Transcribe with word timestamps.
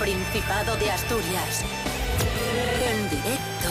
Principado 0.00 0.76
de 0.76 0.90
Asturias. 0.90 1.62
En 2.82 3.10
directo 3.10 3.68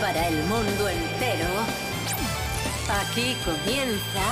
para 0.00 0.28
el 0.28 0.36
mundo 0.44 0.88
entero. 0.88 1.48
Aquí 2.88 3.34
comienza 3.44 4.22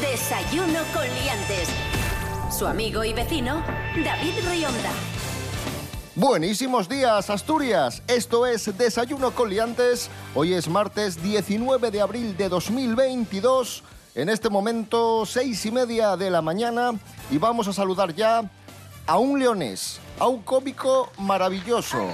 Desayuno 0.00 0.80
con 0.92 1.04
Liantes. 1.04 1.68
Su 2.50 2.66
amigo 2.66 3.04
y 3.04 3.12
vecino, 3.12 3.62
David 4.04 4.34
Rionda. 4.50 4.90
Buenísimos 6.16 6.88
días, 6.88 7.30
Asturias. 7.30 8.02
Esto 8.08 8.44
es 8.44 8.76
Desayuno 8.76 9.30
con 9.30 9.50
Liantes. 9.50 10.10
Hoy 10.34 10.52
es 10.52 10.66
martes 10.68 11.22
19 11.22 11.92
de 11.92 12.00
abril 12.00 12.36
de 12.36 12.48
2022. 12.48 13.84
En 14.16 14.28
este 14.28 14.50
momento, 14.50 15.24
seis 15.26 15.64
y 15.64 15.70
media 15.70 16.16
de 16.16 16.28
la 16.28 16.42
mañana. 16.42 16.90
Y 17.30 17.38
vamos 17.38 17.68
a 17.68 17.72
saludar 17.72 18.16
ya 18.16 18.50
a 19.06 19.18
un 19.18 19.38
leonés, 19.38 20.00
a 20.18 20.26
un 20.26 20.42
cómico 20.42 21.10
maravilloso, 21.18 22.10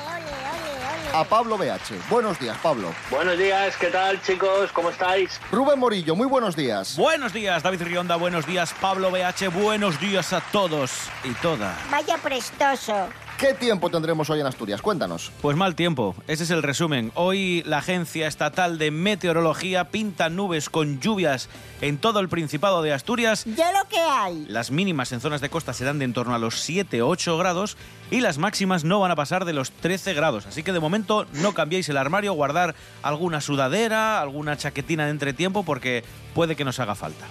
a 1.12 1.24
Pablo 1.24 1.56
BH. 1.56 2.08
Buenos 2.10 2.38
días, 2.38 2.56
Pablo. 2.62 2.92
Buenos 3.10 3.38
días, 3.38 3.76
¿qué 3.76 3.88
tal 3.88 4.20
chicos? 4.22 4.70
¿Cómo 4.72 4.90
estáis? 4.90 5.40
Rubén 5.50 5.78
Morillo, 5.78 6.14
muy 6.14 6.26
buenos 6.26 6.54
días. 6.56 6.96
Buenos 6.96 7.32
días, 7.32 7.62
David 7.62 7.82
Rionda. 7.82 8.16
Buenos 8.16 8.46
días, 8.46 8.74
Pablo 8.80 9.10
BH. 9.10 9.48
Buenos 9.52 10.00
días 10.00 10.32
a 10.32 10.40
todos 10.52 11.08
y 11.24 11.32
todas. 11.34 11.74
Vaya 11.90 12.16
prestoso. 12.18 13.08
¿Qué 13.38 13.54
tiempo 13.54 13.88
tendremos 13.88 14.28
hoy 14.30 14.40
en 14.40 14.46
Asturias? 14.46 14.82
Cuéntanos. 14.82 15.30
Pues 15.40 15.56
mal 15.56 15.76
tiempo, 15.76 16.16
ese 16.26 16.42
es 16.42 16.50
el 16.50 16.60
resumen. 16.60 17.12
Hoy 17.14 17.62
la 17.66 17.78
Agencia 17.78 18.26
Estatal 18.26 18.78
de 18.78 18.90
Meteorología 18.90 19.90
pinta 19.90 20.28
nubes 20.28 20.68
con 20.68 20.98
lluvias 20.98 21.48
en 21.80 21.98
todo 21.98 22.18
el 22.18 22.28
Principado 22.28 22.82
de 22.82 22.92
Asturias. 22.92 23.44
Ya 23.44 23.70
lo 23.70 23.88
que 23.88 24.00
hay. 24.00 24.44
Las 24.48 24.72
mínimas 24.72 25.12
en 25.12 25.20
zonas 25.20 25.40
de 25.40 25.50
costa 25.50 25.72
serán 25.72 26.00
de 26.00 26.06
en 26.06 26.14
torno 26.14 26.34
a 26.34 26.38
los 26.40 26.68
7-8 26.68 27.38
grados 27.38 27.76
y 28.10 28.22
las 28.22 28.38
máximas 28.38 28.82
no 28.82 28.98
van 28.98 29.12
a 29.12 29.16
pasar 29.16 29.44
de 29.44 29.52
los 29.52 29.70
13 29.70 30.14
grados. 30.14 30.46
Así 30.46 30.64
que 30.64 30.72
de 30.72 30.80
momento 30.80 31.24
no 31.34 31.54
cambiéis 31.54 31.88
el 31.90 31.96
armario, 31.96 32.32
guardar 32.32 32.74
alguna 33.02 33.40
sudadera, 33.40 34.20
alguna 34.20 34.56
chaquetina 34.56 35.04
de 35.04 35.12
entretiempo 35.12 35.62
porque 35.62 36.02
puede 36.34 36.56
que 36.56 36.64
nos 36.64 36.80
haga 36.80 36.96
falta. 36.96 37.26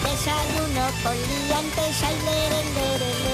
Desayuno 0.00 0.86
con 1.02 1.16
liantes, 1.16 2.02
ay, 2.04 2.16
lere, 2.24 2.64
lere, 2.74 3.24
lere. 3.24 3.33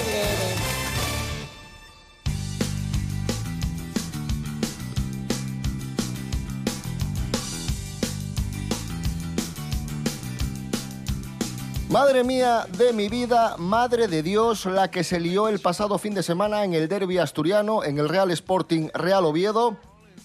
Madre 11.91 12.23
mía 12.23 12.65
de 12.77 12.93
mi 12.93 13.09
vida, 13.09 13.57
madre 13.57 14.07
de 14.07 14.23
Dios, 14.23 14.65
la 14.65 14.89
que 14.89 15.03
se 15.03 15.19
lió 15.19 15.49
el 15.49 15.59
pasado 15.59 15.97
fin 15.97 16.13
de 16.13 16.23
semana 16.23 16.63
en 16.63 16.73
el 16.73 16.87
derby 16.87 17.17
asturiano, 17.17 17.83
en 17.83 17.99
el 17.99 18.07
Real 18.07 18.31
Sporting 18.31 18.87
Real 18.93 19.25
Oviedo. 19.25 19.75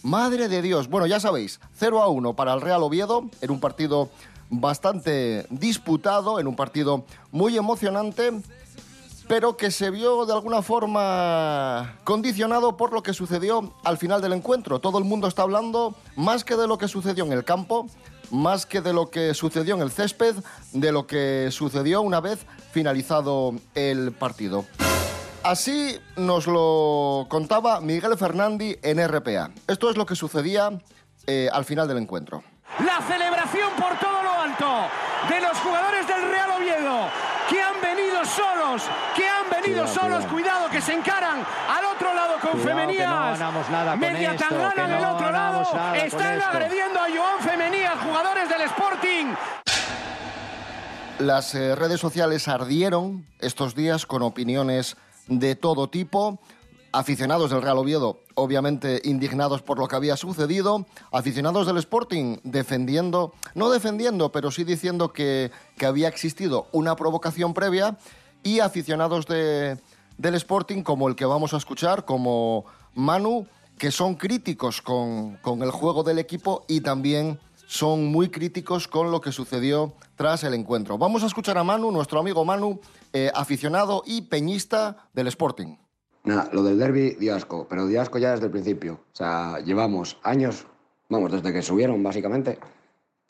Madre 0.05 0.47
de 0.47 0.63
Dios, 0.63 0.89
bueno, 0.89 1.09
ya 1.09 1.19
sabéis, 1.19 1.59
0 1.75 2.05
a 2.05 2.09
1 2.09 2.35
para 2.35 2.55
el 2.55 2.61
Real 2.61 2.85
Oviedo, 2.85 3.25
en 3.41 3.51
un 3.51 3.59
partido 3.59 4.11
bastante 4.49 5.45
disputado, 5.51 6.39
en 6.39 6.47
un 6.47 6.55
partido 6.55 7.05
muy 7.33 7.57
emocionante, 7.57 8.31
pero 9.27 9.57
que 9.57 9.73
se 9.73 9.91
vio 9.91 10.25
de 10.25 10.35
alguna 10.35 10.63
forma 10.63 11.97
condicionado 12.05 12.77
por 12.77 12.93
lo 12.93 13.03
que 13.03 13.13
sucedió 13.13 13.73
al 13.83 13.99
final 13.99 14.23
del 14.23 14.35
encuentro. 14.35 14.79
Todo 14.79 14.99
el 14.99 15.05
mundo 15.05 15.27
está 15.27 15.43
hablando 15.43 15.97
más 16.15 16.45
que 16.45 16.55
de 16.55 16.69
lo 16.69 16.79
que 16.79 16.87
sucedió 16.87 17.25
en 17.25 17.33
el 17.33 17.45
campo, 17.45 17.89
más 18.31 18.67
que 18.67 18.81
de 18.81 18.93
lo 18.93 19.11
que 19.11 19.35
sucedió 19.35 19.75
en 19.75 19.83
el 19.83 19.91
césped, 19.91 20.35
de 20.73 20.93
lo 20.93 21.07
que 21.07 21.49
sucedió 21.51 22.03
una 22.03 22.21
vez 22.21 22.47
finalizado 22.73 23.55
el 23.75 24.13
partido. 24.13 24.65
Así 25.43 25.99
nos 26.17 26.47
lo 26.47 27.27
contaba 27.29 27.81
Miguel 27.81 28.17
Fernandi 28.19 28.79
en 28.83 29.07
RPA. 29.07 29.51
Esto 29.69 29.91
es 29.91 29.97
lo 29.97 30.05
que 30.05 30.17
sucedía 30.17 30.71
eh, 31.27 31.49
al 31.53 31.65
final 31.65 31.87
del 31.87 31.99
encuentro. 31.99 32.43
La 32.85 33.01
celebración 33.07 33.71
por 33.79 33.97
todo 33.99 34.23
lo 34.23 34.33
alto 34.41 34.67
de 35.29 35.41
los 35.41 35.57
jugadores 35.59 36.07
del 36.09 36.23
Real 36.29 36.51
Oviedo 36.59 37.09
que 37.49 37.63
han 37.63 37.81
venido 37.81 38.25
solos, 38.25 38.83
que 39.15 39.25
han 39.29 39.49
venido 39.49 39.85
Cuidado, 39.85 39.95
solos, 39.95 40.25
cuidado. 40.27 40.33
cuidado 40.35 40.71
que 40.71 40.81
se 40.83 40.93
encaran 40.95 41.45
al 41.69 41.85
otro 41.95 42.13
lado 42.13 42.35
con 42.41 42.51
Cuidado, 42.61 42.65
que 42.67 42.75
no 42.75 42.81
Femenías. 42.81 43.39
ganamos 43.39 43.71
nada 43.71 43.91
con 43.93 44.01
Media 44.01 44.33
esto, 44.33 44.49
Tangana 44.49 44.75
que 44.75 44.81
el 44.83 44.91
no 44.91 44.97
otro 44.97 45.01
lado. 45.01 45.17
ganamos 45.17 45.26
nada 45.77 45.97
Están 45.99 46.41
agrediendo 46.43 46.99
a 47.01 47.07
Joan 47.15 47.41
Femenías, 47.41 47.95
jugadores 48.03 48.49
del 48.49 48.63
Sporting. 48.63 49.27
Las 51.19 51.55
eh, 51.55 51.75
redes 51.75 52.01
sociales 52.01 52.47
ardieron 52.49 53.27
estos 53.41 53.75
días 53.75 54.05
con 54.07 54.23
opiniones 54.23 54.97
de 55.29 55.55
todo 55.55 55.89
tipo. 55.89 56.39
Aficionados 56.93 57.51
del 57.51 57.61
Real 57.63 57.77
Oviedo, 57.79 58.21
obviamente 58.35 59.03
indignados 59.05 59.61
por 59.61 59.79
lo 59.79 59.87
que 59.89 59.97
había 59.97 60.17
sucedido. 60.17 60.87
Aficionados 61.13 61.67
del 61.67 61.77
Sporting 61.79 62.39
defendiendo, 62.43 63.35
no 63.55 63.71
defendiendo, 63.71 64.31
pero 64.33 64.51
sí 64.51 64.65
diciendo 64.65 65.13
que, 65.13 65.51
que 65.77 65.85
había 65.87 66.09
existido 66.09 66.69
una 66.73 66.97
provocación 66.97 67.53
previa. 67.55 67.97
Y 68.43 68.61
aficionados 68.61 69.27
de- 69.27 69.79
del 70.19 70.35
Sporting, 70.37 70.83
como 70.83 71.09
el 71.09 71.17
que 71.17 71.25
vamos 71.27 71.53
a 71.53 71.57
escuchar, 71.59 72.05
como 72.05 72.65
Manu, 72.95 73.47
que 73.79 73.91
son 73.91 74.15
críticos 74.15 74.83
con, 74.83 75.37
con 75.37 75.63
el 75.63 75.71
juego 75.71 76.03
del 76.03 76.19
equipo 76.19 76.65
y 76.69 76.81
también 76.81 77.39
son 77.67 78.07
muy 78.07 78.29
críticos 78.29 78.89
con 78.89 79.11
lo 79.11 79.21
que 79.21 79.33
sucedió 79.33 79.93
tras 80.15 80.45
el 80.45 80.55
encuentro. 80.55 80.99
Vamos 80.99 81.23
a 81.23 81.27
escuchar 81.27 81.59
a 81.59 81.65
Manu, 81.65 81.91
nuestro 81.91 82.21
amigo 82.21 82.45
Manu, 82.45 82.81
eh, 83.13 83.31
aficionado 83.35 84.03
y 84.07 84.23
peñista 84.23 85.09
del 85.13 85.27
Sporting. 85.27 85.77
Nada, 86.25 86.49
lo 86.53 86.63
del 86.63 86.79
derby 86.79 87.17
dio 87.21 87.35
asco, 87.35 87.67
pero 87.69 87.87
dio 87.87 88.03
ya 88.03 88.33
desde 88.33 88.47
el 88.47 88.51
principio. 88.51 88.95
O 89.13 89.17
sea, 89.17 89.61
llevamos 89.61 90.19
años, 90.23 90.67
vamos, 91.09 91.33
desde 91.33 91.53
que 91.53 91.63
subieron 91.63 92.03
básicamente, 92.03 92.59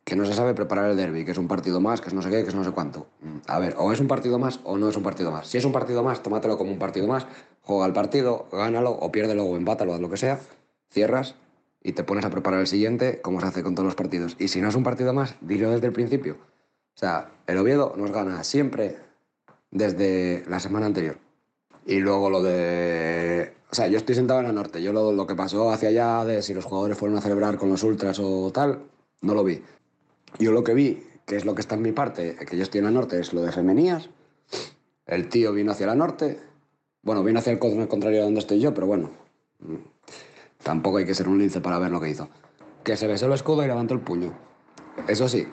que 0.06 0.14
no 0.14 0.24
se 0.24 0.34
sabe 0.34 0.54
preparar 0.54 0.88
el 0.88 0.96
derby, 0.96 1.24
que 1.24 1.32
es 1.32 1.38
un 1.38 1.48
partido 1.48 1.80
más, 1.80 2.00
que 2.00 2.06
es 2.06 2.14
no 2.14 2.22
sé 2.22 2.30
qué, 2.30 2.44
que 2.44 2.48
es 2.50 2.54
no 2.54 2.62
sé 2.62 2.70
cuánto. 2.70 3.08
Mm, 3.22 3.38
A 3.48 3.58
ver, 3.58 3.74
o 3.76 3.92
es 3.92 3.98
un 3.98 4.06
partido 4.06 4.38
más 4.38 4.60
o 4.62 4.78
no 4.78 4.88
es 4.88 4.96
un 4.96 5.02
partido 5.02 5.32
más. 5.32 5.48
Si 5.48 5.58
es 5.58 5.64
un 5.64 5.72
partido 5.72 6.04
más, 6.04 6.22
tómatelo 6.22 6.56
como 6.56 6.70
un 6.70 6.78
partido 6.78 7.08
más, 7.08 7.26
juega 7.62 7.86
el 7.86 7.92
partido, 7.92 8.46
gánalo 8.52 8.92
o 8.92 9.10
piérdelo 9.10 9.44
o 9.44 9.56
empátalo, 9.56 9.94
haz 9.94 10.00
lo 10.00 10.08
que 10.08 10.16
sea, 10.16 10.38
cierras 10.90 11.34
y 11.82 11.90
te 11.90 12.04
pones 12.04 12.24
a 12.24 12.30
preparar 12.30 12.60
el 12.60 12.68
siguiente 12.68 13.20
como 13.20 13.40
se 13.40 13.48
hace 13.48 13.64
con 13.64 13.74
todos 13.74 13.84
los 13.84 13.96
partidos. 13.96 14.36
Y 14.38 14.46
si 14.46 14.60
no 14.60 14.68
es 14.68 14.76
un 14.76 14.84
partido 14.84 15.12
más, 15.12 15.34
dilo 15.40 15.72
desde 15.72 15.88
el 15.88 15.92
principio. 15.92 16.34
O 16.94 16.98
sea, 16.98 17.32
el 17.48 17.58
Oviedo 17.58 17.94
nos 17.96 18.12
gana 18.12 18.44
siempre 18.44 18.98
desde 19.72 20.44
la 20.46 20.60
semana 20.60 20.86
anterior. 20.86 21.18
Y 21.84 21.98
luego 21.98 22.30
lo 22.30 22.44
de... 22.44 23.54
O 23.72 23.74
sea, 23.74 23.88
yo 23.88 23.98
estoy 23.98 24.14
sentado 24.14 24.38
en 24.38 24.46
la 24.46 24.52
norte. 24.52 24.80
Yo 24.80 24.92
lo, 24.92 25.10
lo 25.10 25.26
que 25.26 25.34
pasó 25.34 25.68
hacia 25.72 25.88
allá 25.88 26.24
de 26.24 26.42
si 26.42 26.54
los 26.54 26.64
jugadores 26.64 26.96
fueron 26.96 27.18
a 27.18 27.20
celebrar 27.20 27.56
con 27.58 27.70
los 27.70 27.82
ultras 27.82 28.20
o 28.20 28.52
tal, 28.52 28.84
no 29.20 29.34
lo 29.34 29.42
vi. 29.42 29.62
Yo 30.38 30.52
lo 30.52 30.64
que 30.64 30.74
vi, 30.74 31.02
que 31.24 31.36
es 31.36 31.44
lo 31.44 31.54
que 31.54 31.60
está 31.60 31.74
en 31.74 31.82
mi 31.82 31.92
parte, 31.92 32.36
que 32.36 32.56
yo 32.56 32.62
estoy 32.62 32.80
en 32.80 32.92
norte, 32.92 33.18
es 33.20 33.32
lo 33.32 33.42
de 33.42 33.52
femenías. 33.52 34.10
El 35.06 35.28
tío 35.28 35.52
vino 35.52 35.72
hacia 35.72 35.86
la 35.86 35.94
norte. 35.94 36.40
Bueno, 37.02 37.22
vino 37.22 37.38
hacia 37.38 37.52
el 37.52 37.58
con- 37.58 37.86
contrario 37.86 38.18
de 38.18 38.24
donde 38.24 38.40
estoy 38.40 38.60
yo, 38.60 38.74
pero 38.74 38.86
bueno. 38.86 39.10
Tampoco 40.62 40.98
hay 40.98 41.06
que 41.06 41.14
ser 41.14 41.28
un 41.28 41.38
lince 41.38 41.60
para 41.60 41.78
ver 41.78 41.90
lo 41.90 42.00
que 42.00 42.10
hizo. 42.10 42.28
Que 42.82 42.96
se 42.96 43.06
besó 43.06 43.26
el 43.26 43.32
escudo 43.32 43.64
y 43.64 43.66
levantó 43.68 43.94
el 43.94 44.00
puño. 44.00 44.32
Eso 45.08 45.28
sí, 45.28 45.46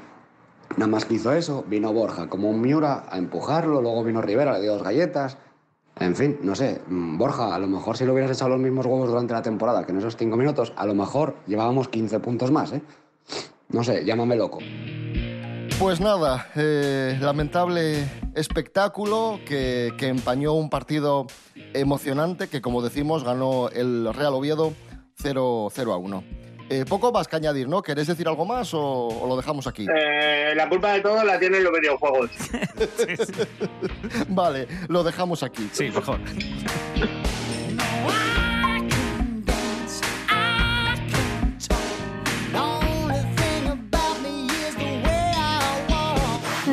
Nada 0.77 0.87
más 0.87 1.05
que 1.05 1.15
eso, 1.15 1.63
vino 1.67 1.93
Borja 1.93 2.29
como 2.29 2.49
un 2.49 2.59
Miura 2.59 3.05
a 3.07 3.19
empujarlo, 3.19 3.79
luego 3.81 4.03
vino 4.03 4.21
Rivera, 4.23 4.53
le 4.53 4.61
dio 4.61 4.73
dos 4.73 4.81
galletas. 4.81 5.37
En 5.99 6.15
fin, 6.15 6.39
no 6.41 6.55
sé, 6.55 6.81
mm, 6.87 7.17
Borja, 7.19 7.53
a 7.53 7.59
lo 7.59 7.67
mejor 7.67 7.95
si 7.95 8.05
le 8.05 8.11
hubieras 8.11 8.31
echado 8.31 8.49
los 8.49 8.59
mismos 8.59 8.87
huevos 8.87 9.07
durante 9.07 9.33
la 9.33 9.43
temporada 9.43 9.85
que 9.85 9.91
en 9.91 9.99
esos 9.99 10.17
cinco 10.17 10.35
minutos, 10.35 10.73
a 10.75 10.87
lo 10.87 10.95
mejor 10.95 11.35
llevábamos 11.45 11.89
15 11.89 12.19
puntos 12.19 12.51
más, 12.51 12.73
¿eh? 12.73 12.81
No 13.73 13.83
sé, 13.83 14.05
llámame 14.05 14.35
loco. 14.35 14.59
Pues 15.79 15.99
nada, 15.99 16.47
eh, 16.55 17.17
lamentable 17.19 18.05
espectáculo 18.35 19.39
que, 19.45 19.91
que 19.97 20.07
empañó 20.07 20.53
un 20.53 20.69
partido 20.69 21.25
emocionante 21.73 22.47
que, 22.47 22.61
como 22.61 22.83
decimos, 22.83 23.23
ganó 23.23 23.69
el 23.69 24.13
Real 24.13 24.35
Oviedo 24.35 24.73
0, 25.15 25.69
0 25.73 25.93
a 25.93 25.97
1. 25.97 26.23
Eh, 26.69 26.85
poco 26.87 27.11
más 27.11 27.27
que 27.27 27.35
añadir, 27.35 27.67
¿no? 27.67 27.81
¿Queréis 27.81 28.07
decir 28.07 28.27
algo 28.27 28.45
más 28.45 28.73
o, 28.73 29.07
o 29.07 29.27
lo 29.27 29.35
dejamos 29.35 29.67
aquí? 29.67 29.85
Eh, 29.93 30.53
la 30.55 30.69
culpa 30.69 30.93
de 30.93 31.01
todo 31.01 31.23
la 31.23 31.37
tienen 31.39 31.63
los 31.63 31.73
videojuegos. 31.73 32.29
Vale, 34.29 34.67
lo 34.87 35.03
dejamos 35.03 35.43
aquí. 35.43 35.69
Sí, 35.73 35.89
mejor. 35.89 36.19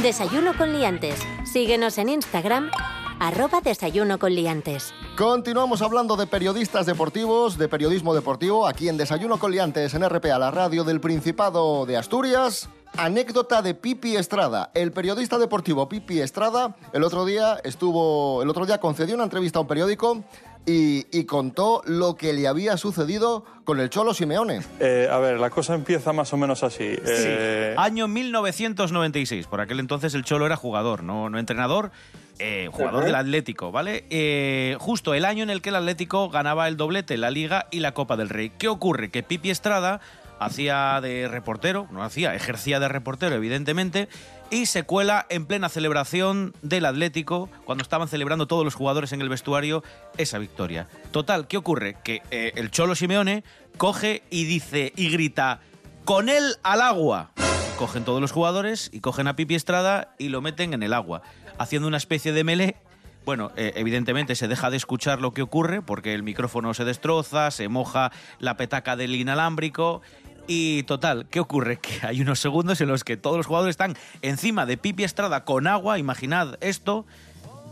Desayuno 0.02 0.56
con 0.56 0.72
liantes. 0.72 1.20
Síguenos 1.44 1.98
en 1.98 2.08
Instagram 2.08 2.70
arroba 3.18 3.60
desayuno 3.60 4.18
con 4.18 4.34
liantes. 4.34 4.94
Continuamos 5.14 5.82
hablando 5.82 6.16
de 6.16 6.26
periodistas 6.26 6.86
deportivos, 6.86 7.58
de 7.58 7.68
periodismo 7.68 8.14
deportivo, 8.14 8.66
aquí 8.66 8.88
en 8.88 8.96
Desayuno 8.96 9.38
con 9.38 9.52
Liantes 9.52 9.92
en 9.92 10.08
RPA, 10.08 10.38
la 10.38 10.50
radio 10.50 10.84
del 10.84 11.00
Principado 11.00 11.84
de 11.84 11.98
Asturias. 11.98 12.70
Anécdota 12.96 13.62
de 13.62 13.74
Pipi 13.74 14.16
Estrada. 14.16 14.70
El 14.74 14.90
periodista 14.90 15.38
deportivo 15.38 15.88
Pipi 15.88 16.20
Estrada 16.20 16.74
el 16.92 17.04
otro 17.04 17.24
día 17.24 17.60
estuvo, 17.62 18.42
el 18.42 18.48
otro 18.48 18.66
día 18.66 18.78
concedió 18.78 19.14
una 19.14 19.24
entrevista 19.24 19.58
a 19.58 19.62
un 19.62 19.68
periódico 19.68 20.24
y, 20.70 21.06
y 21.10 21.24
contó 21.24 21.82
lo 21.86 22.14
que 22.16 22.32
le 22.32 22.46
había 22.46 22.76
sucedido 22.76 23.44
con 23.64 23.80
el 23.80 23.90
Cholo 23.90 24.14
Simeone. 24.14 24.60
Eh, 24.78 25.08
a 25.10 25.18
ver, 25.18 25.38
la 25.40 25.50
cosa 25.50 25.74
empieza 25.74 26.12
más 26.12 26.32
o 26.32 26.36
menos 26.36 26.62
así. 26.62 26.84
Eh, 27.06 27.74
Año 27.76 28.06
1996. 28.08 29.46
Por 29.46 29.60
aquel 29.60 29.80
entonces 29.80 30.14
el 30.14 30.24
Cholo 30.24 30.46
era 30.46 30.56
jugador, 30.56 31.02
no, 31.02 31.28
no 31.30 31.38
entrenador. 31.38 31.90
eh, 32.38 32.68
jugador 32.72 33.04
del 33.04 33.14
Atlético, 33.14 33.70
¿vale? 33.70 34.04
Eh, 34.10 34.76
justo 34.80 35.12
el 35.14 35.24
año 35.26 35.42
en 35.42 35.50
el 35.50 35.60
que 35.60 35.68
el 35.70 35.76
Atlético 35.76 36.30
ganaba 36.30 36.68
el 36.68 36.76
doblete, 36.76 37.16
la 37.18 37.30
Liga 37.30 37.66
y 37.70 37.80
la 37.80 37.92
Copa 37.92 38.16
del 38.16 38.28
Rey. 38.30 38.50
¿Qué 38.58 38.68
ocurre? 38.68 39.10
Que 39.10 39.22
Pipi 39.22 39.50
Estrada 39.50 40.00
hacía 40.40 41.00
de 41.00 41.28
reportero, 41.28 41.86
no 41.92 42.02
hacía, 42.02 42.34
ejercía 42.34 42.80
de 42.80 42.88
reportero, 42.88 43.36
evidentemente, 43.36 44.08
y 44.50 44.66
se 44.66 44.82
cuela 44.82 45.26
en 45.28 45.46
plena 45.46 45.68
celebración 45.68 46.54
del 46.62 46.86
Atlético, 46.86 47.48
cuando 47.64 47.82
estaban 47.82 48.08
celebrando 48.08 48.46
todos 48.46 48.64
los 48.64 48.74
jugadores 48.74 49.12
en 49.12 49.20
el 49.20 49.28
vestuario 49.28 49.84
esa 50.16 50.38
victoria. 50.38 50.88
Total, 51.12 51.46
¿qué 51.46 51.58
ocurre? 51.58 51.96
Que 52.02 52.22
eh, 52.30 52.52
el 52.56 52.70
Cholo 52.70 52.96
Simeone 52.96 53.44
coge 53.76 54.22
y 54.30 54.44
dice 54.44 54.92
y 54.96 55.10
grita, 55.10 55.60
con 56.04 56.28
él 56.28 56.56
al 56.62 56.80
agua. 56.80 57.30
Cogen 57.78 58.04
todos 58.04 58.20
los 58.20 58.32
jugadores 58.32 58.90
y 58.92 59.00
cogen 59.00 59.28
a 59.28 59.36
Pipi 59.36 59.54
Estrada 59.54 60.14
y 60.18 60.30
lo 60.30 60.40
meten 60.40 60.74
en 60.74 60.82
el 60.82 60.94
agua, 60.94 61.22
haciendo 61.58 61.86
una 61.86 61.98
especie 61.98 62.32
de 62.32 62.44
melee 62.44 62.76
bueno, 63.24 63.52
eh, 63.56 63.72
evidentemente 63.76 64.34
se 64.34 64.48
deja 64.48 64.70
de 64.70 64.76
escuchar 64.76 65.20
lo 65.20 65.34
que 65.34 65.42
ocurre 65.42 65.82
porque 65.82 66.14
el 66.14 66.22
micrófono 66.22 66.72
se 66.74 66.84
destroza, 66.84 67.50
se 67.50 67.68
moja 67.68 68.12
la 68.38 68.56
petaca 68.56 68.96
del 68.96 69.14
inalámbrico. 69.14 70.00
Y 70.46 70.82
total, 70.84 71.26
¿qué 71.30 71.40
ocurre? 71.40 71.76
Que 71.80 72.06
hay 72.06 72.20
unos 72.20 72.40
segundos 72.40 72.80
en 72.80 72.88
los 72.88 73.04
que 73.04 73.16
todos 73.16 73.36
los 73.36 73.46
jugadores 73.46 73.72
están 73.74 73.96
encima 74.22 74.66
de 74.66 74.76
Pipi 74.76 75.04
Estrada 75.04 75.44
con 75.44 75.66
agua, 75.66 75.98
imaginad 75.98 76.56
esto, 76.60 77.06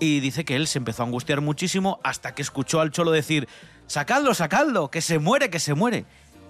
y 0.01 0.21
dice 0.21 0.45
que 0.45 0.55
él 0.57 0.67
se 0.69 0.79
empezó 0.79 1.03
a 1.03 1.07
angustiar 1.07 1.41
muchísimo 1.41 1.99
hasta 2.05 2.35
que 2.35 2.43
escuchó 2.43 2.81
al 2.81 2.91
Cholo 2.93 3.11
decir, 3.11 3.49
sacadlo, 3.89 4.33
sacadlo, 4.35 4.91
que 4.91 5.01
se 5.01 5.19
muere, 5.19 5.51
que 5.51 5.59
se 5.59 5.75
muere. 5.75 6.05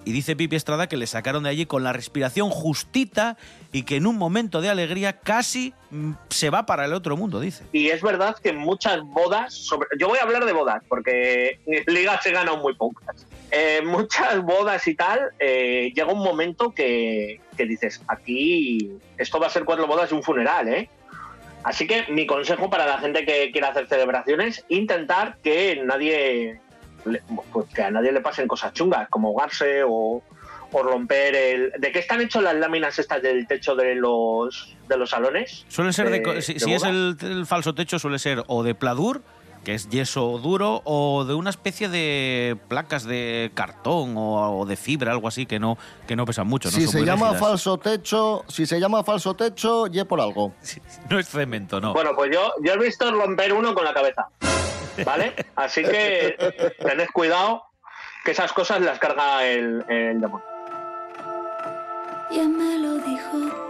Y 0.05 0.12
dice 0.12 0.37
Pipi 0.37 0.56
Estrada 0.56 0.87
que 0.87 0.97
le 0.97 1.06
sacaron 1.06 1.43
de 1.43 1.50
allí 1.50 1.67
con 1.67 1.82
la 1.85 1.93
respiración 1.93 2.49
justita 2.50 3.37
y 3.73 3.82
que 3.82 3.97
en 3.97 4.06
un 4.06 4.17
momento 4.17 4.61
de 4.62 4.70
alegría 4.70 5.19
casi 5.20 5.75
mm, 5.91 6.12
se 6.31 6.49
va 6.50 6.65
para 6.65 6.87
el 6.87 6.94
otro 6.94 7.17
mundo, 7.17 7.41
dice. 7.41 7.65
Y 7.73 7.88
es 7.88 8.00
verdad 8.00 8.37
que 8.43 8.53
muchas 8.55 9.03
bodas, 9.03 9.53
sobre- 9.53 9.88
yo 9.99 10.09
voy 10.09 10.19
a 10.19 10.23
hablar 10.23 10.47
de 10.47 10.53
bodas, 10.53 10.82
porque 10.88 11.61
en 11.67 11.94
ligas 11.94 12.23
se 12.23 12.32
ganan 12.32 12.59
muy 12.61 12.75
pocas. 12.75 13.26
En 13.50 13.86
muchas 13.86 14.42
bodas 14.42 14.86
y 14.86 14.94
tal, 14.94 15.30
eh, 15.38 15.90
llega 15.94 16.12
un 16.12 16.18
momento 16.18 16.70
que, 16.72 17.40
que 17.56 17.64
dices, 17.64 18.02
aquí 18.06 18.90
esto 19.16 19.40
va 19.40 19.46
a 19.46 19.50
ser 19.50 19.64
cuatro 19.64 19.86
bodas 19.86 20.10
y 20.12 20.14
un 20.14 20.22
funeral, 20.22 20.68
¿eh? 20.68 20.90
Así 21.64 21.86
que 21.86 22.04
mi 22.10 22.26
consejo 22.26 22.68
para 22.70 22.86
la 22.86 22.98
gente 22.98 23.24
que 23.24 23.50
quiera 23.50 23.68
hacer 23.68 23.88
celebraciones, 23.88 24.64
intentar 24.68 25.38
que 25.42 25.80
nadie, 25.84 26.60
le- 27.06 27.22
pues 27.52 27.66
que 27.74 27.82
a 27.82 27.90
nadie 27.90 28.12
le 28.12 28.20
pasen 28.20 28.46
cosas 28.46 28.72
chungas, 28.74 29.08
como 29.08 29.28
ahogarse 29.28 29.82
o, 29.82 30.22
o 30.72 30.82
romper 30.82 31.34
el... 31.34 31.72
¿De 31.78 31.90
qué 31.90 31.98
están 32.00 32.20
hechas 32.20 32.42
las 32.42 32.54
láminas 32.54 32.98
estas 32.98 33.22
del 33.22 33.46
techo 33.46 33.74
de 33.74 33.94
los, 33.94 34.76
de 34.88 34.96
los 34.98 35.10
salones? 35.10 35.64
Suelen 35.68 35.92
ser 35.94 36.10
de. 36.10 36.42
si 36.42 36.54
de 36.54 36.60
si 36.60 36.72
es 36.74 36.84
el, 36.84 37.16
el 37.22 37.46
falso 37.46 37.74
techo, 37.74 37.98
suele 37.98 38.18
ser 38.18 38.44
o 38.46 38.62
de 38.62 38.74
pladur, 38.74 39.22
que 39.69 39.75
es 39.75 39.91
yeso 39.91 40.38
duro, 40.38 40.81
o 40.85 41.26
de 41.26 41.35
una 41.35 41.50
especie 41.50 41.91
de 41.91 42.56
placas 42.69 43.05
de 43.05 43.50
cartón 43.53 44.17
o, 44.17 44.61
o 44.61 44.65
de 44.65 44.76
fibra, 44.76 45.12
algo 45.12 45.29
así, 45.29 45.44
que 45.44 45.59
no, 45.59 45.76
que 46.06 46.17
no 46.17 46.25
pesan 46.25 46.47
mucho. 46.47 46.70
Si 46.70 46.87
se 46.87 47.05
llama 47.05 47.32
rígidas. 47.32 47.50
falso 47.50 47.76
techo, 47.76 48.47
si 48.49 48.65
se 48.65 48.81
llama 48.81 49.05
falso 49.05 49.35
techo, 49.35 49.87
ye 49.87 50.06
por 50.06 50.23
algo. 50.23 50.55
No 51.11 51.19
es 51.19 51.29
cemento, 51.29 51.82
no. 51.82 51.93
Bueno, 51.93 52.12
pues 52.17 52.31
yo, 52.32 52.55
yo 52.62 52.73
he 52.73 52.79
visto 52.79 53.11
romper 53.11 53.53
uno 53.53 53.75
con 53.75 53.85
la 53.85 53.93
cabeza. 53.93 54.31
¿Vale? 55.05 55.35
Así 55.55 55.82
que 55.82 56.75
tened 56.79 57.09
cuidado 57.12 57.65
que 58.25 58.31
esas 58.31 58.55
cosas 58.55 58.81
las 58.81 58.99
carga 58.99 59.44
el, 59.44 59.85
el 59.91 60.19
demonio. 60.19 60.47
Ya 62.31 62.49
me 62.49 62.79
lo 62.79 62.94
dijo 62.94 63.69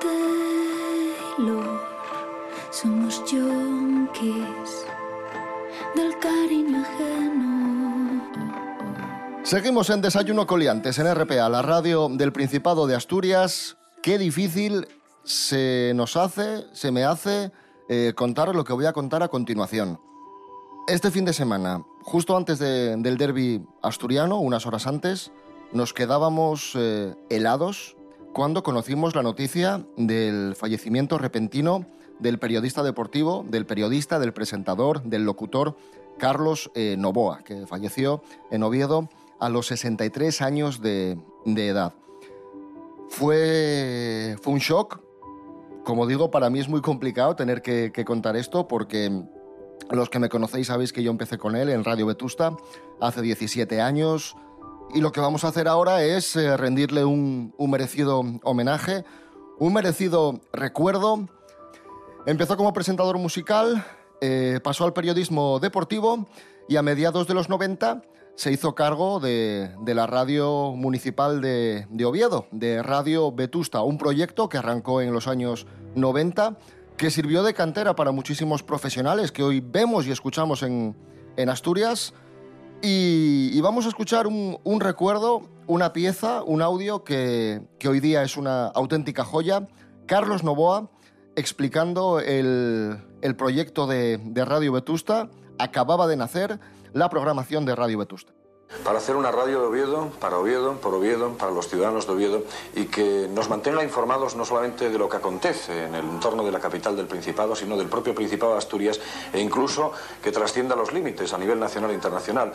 Taylor, 1.36 1.80
somos 2.70 3.20
junkies 3.28 4.57
Seguimos 9.42 9.88
en 9.90 10.02
Desayuno 10.02 10.46
Coliantes 10.46 10.98
en 10.98 11.12
RPA, 11.14 11.48
la 11.48 11.62
radio 11.62 12.08
del 12.10 12.32
Principado 12.32 12.86
de 12.86 12.94
Asturias. 12.94 13.76
Qué 14.02 14.18
difícil 14.18 14.86
se 15.24 15.92
nos 15.94 16.16
hace, 16.16 16.64
se 16.72 16.90
me 16.92 17.04
hace 17.04 17.50
eh, 17.88 18.12
contar 18.14 18.54
lo 18.54 18.64
que 18.64 18.72
voy 18.74 18.84
a 18.86 18.92
contar 18.92 19.22
a 19.22 19.28
continuación. 19.28 19.98
Este 20.86 21.10
fin 21.10 21.24
de 21.24 21.32
semana, 21.32 21.82
justo 22.02 22.36
antes 22.36 22.58
de- 22.58 22.96
del 22.96 23.16
derby 23.16 23.62
asturiano, 23.82 24.38
unas 24.38 24.66
horas 24.66 24.86
antes, 24.86 25.30
nos 25.72 25.92
quedábamos 25.94 26.72
eh, 26.76 27.14
helados 27.30 27.96
cuando 28.34 28.62
conocimos 28.62 29.14
la 29.14 29.22
noticia 29.22 29.84
del 29.96 30.54
fallecimiento 30.56 31.16
repentino 31.18 31.86
del 32.18 32.38
periodista 32.38 32.82
deportivo, 32.82 33.44
del 33.48 33.64
periodista, 33.64 34.18
del 34.18 34.32
presentador, 34.32 35.02
del 35.02 35.24
locutor 35.24 35.76
Carlos 36.18 36.70
eh, 36.74 36.96
Novoa, 36.98 37.42
que 37.44 37.66
falleció 37.66 38.22
en 38.50 38.62
Oviedo 38.62 39.08
a 39.40 39.48
los 39.48 39.66
63 39.68 40.42
años 40.42 40.80
de, 40.80 41.18
edad. 41.44 41.94
Fue, 43.08 44.36
fue 44.42 44.52
un 44.52 44.58
shock. 44.58 45.00
Como 45.84 46.06
digo, 46.06 46.30
para 46.30 46.50
mí 46.50 46.58
es 46.58 46.68
muy 46.68 46.82
complicado 46.82 47.34
tener 47.34 47.62
que, 47.62 48.04
contar 48.04 48.36
esto 48.36 48.68
porque 48.68 49.24
los 49.90 50.10
que 50.10 50.18
me 50.18 50.28
conocéis 50.28 50.66
sabéis 50.66 50.92
que 50.92 51.02
yo 51.02 51.10
empecé 51.10 51.38
con 51.38 51.56
él 51.56 51.70
en 51.70 51.84
Radio 51.84 52.06
Vetusta 52.06 52.54
hace 53.00 53.22
17 53.22 53.80
años 53.80 54.36
y 54.92 55.00
lo 55.00 55.12
que 55.12 55.20
vamos 55.20 55.44
a 55.44 55.48
hacer 55.48 55.68
ahora 55.68 56.02
es 56.02 56.36
eh, 56.36 56.56
rendirle 56.56 57.04
un 57.04 57.54
merecido 57.58 58.22
homenaje, 58.42 59.04
un 59.58 59.72
merecido 59.72 60.40
recuerdo. 60.52 61.26
Empezó 62.26 62.56
como 62.58 62.74
presentador 62.74 63.16
musical, 63.16 63.84
eh, 64.20 64.60
pasó 64.62 64.84
al 64.84 64.92
periodismo 64.92 65.60
deportivo 65.60 66.26
y 66.68 66.76
a 66.76 66.82
mediados 66.82 67.26
de 67.26 67.34
los 67.34 67.48
90 67.48 68.02
se 68.38 68.52
hizo 68.52 68.76
cargo 68.76 69.18
de, 69.18 69.74
la 69.84 70.06
radio 70.06 70.72
municipal 70.76 71.40
de, 71.40 71.86
Oviedo, 72.04 72.46
de 72.52 72.84
Radio 72.84 73.32
Vetusta, 73.32 73.82
un 73.82 73.98
proyecto 73.98 74.48
que 74.48 74.58
arrancó 74.58 75.00
en 75.02 75.12
los 75.12 75.26
años 75.26 75.66
90, 75.96 76.56
que 76.96 77.10
sirvió 77.10 77.42
de 77.42 77.52
cantera 77.52 77.96
para 77.96 78.12
muchísimos 78.12 78.62
profesionales 78.62 79.32
que 79.32 79.42
hoy 79.42 79.60
vemos 79.60 80.06
y 80.06 80.12
escuchamos 80.12 80.62
en, 80.62 80.94
Asturias. 81.48 82.14
Y, 82.80 83.60
vamos 83.60 83.86
a 83.86 83.88
escuchar 83.88 84.28
un, 84.28 84.58
un 84.62 84.80
recuerdo, 84.80 85.42
una 85.66 85.92
pieza, 85.92 86.44
un 86.44 86.62
audio 86.62 87.02
que, 87.02 87.60
que 87.80 87.88
hoy 87.88 87.98
día 87.98 88.22
es 88.22 88.36
una 88.36 88.66
auténtica 88.66 89.24
joya. 89.24 89.66
Carlos 90.06 90.44
Novoa 90.44 90.90
explicando 91.34 92.18
el, 92.18 92.98
el 93.22 93.36
proyecto 93.36 93.86
de, 93.86 94.20
Radio 94.34 94.72
Vetusta. 94.72 95.28
Acababa 95.58 96.06
de 96.06 96.16
nacer 96.16 96.58
la 96.92 97.08
programación 97.08 97.64
de 97.66 97.74
Radio 97.74 97.98
Vetusta. 97.98 98.32
Para 98.84 98.98
hacer 98.98 99.16
una 99.16 99.30
radio 99.30 99.60
de 99.60 99.66
Oviedo, 99.66 100.10
para 100.20 100.36
Oviedo, 100.38 100.74
por 100.74 100.92
Oviedo, 100.94 101.32
para 101.38 101.50
los 101.50 101.68
ciudadanos 101.68 102.06
de 102.06 102.12
Oviedo 102.12 102.42
y 102.74 102.84
que 102.84 103.26
nos 103.32 103.48
mantenga 103.48 103.82
informados 103.82 104.36
no 104.36 104.44
solamente 104.44 104.90
de 104.90 104.98
lo 104.98 105.08
que 105.08 105.16
acontece 105.16 105.86
en 105.86 105.94
el 105.94 106.04
entorno 106.04 106.44
de 106.44 106.52
la 106.52 106.60
capital 106.60 106.94
del 106.94 107.06
Principado, 107.06 107.56
sino 107.56 107.78
del 107.78 107.88
propio 107.88 108.14
Principado 108.14 108.52
de 108.52 108.58
Asturias 108.58 109.00
e 109.32 109.40
incluso 109.40 109.92
que 110.22 110.32
trascienda 110.32 110.76
los 110.76 110.92
límites 110.92 111.32
a 111.32 111.38
nivel 111.38 111.58
nacional 111.58 111.92
e 111.92 111.94
internacional. 111.94 112.52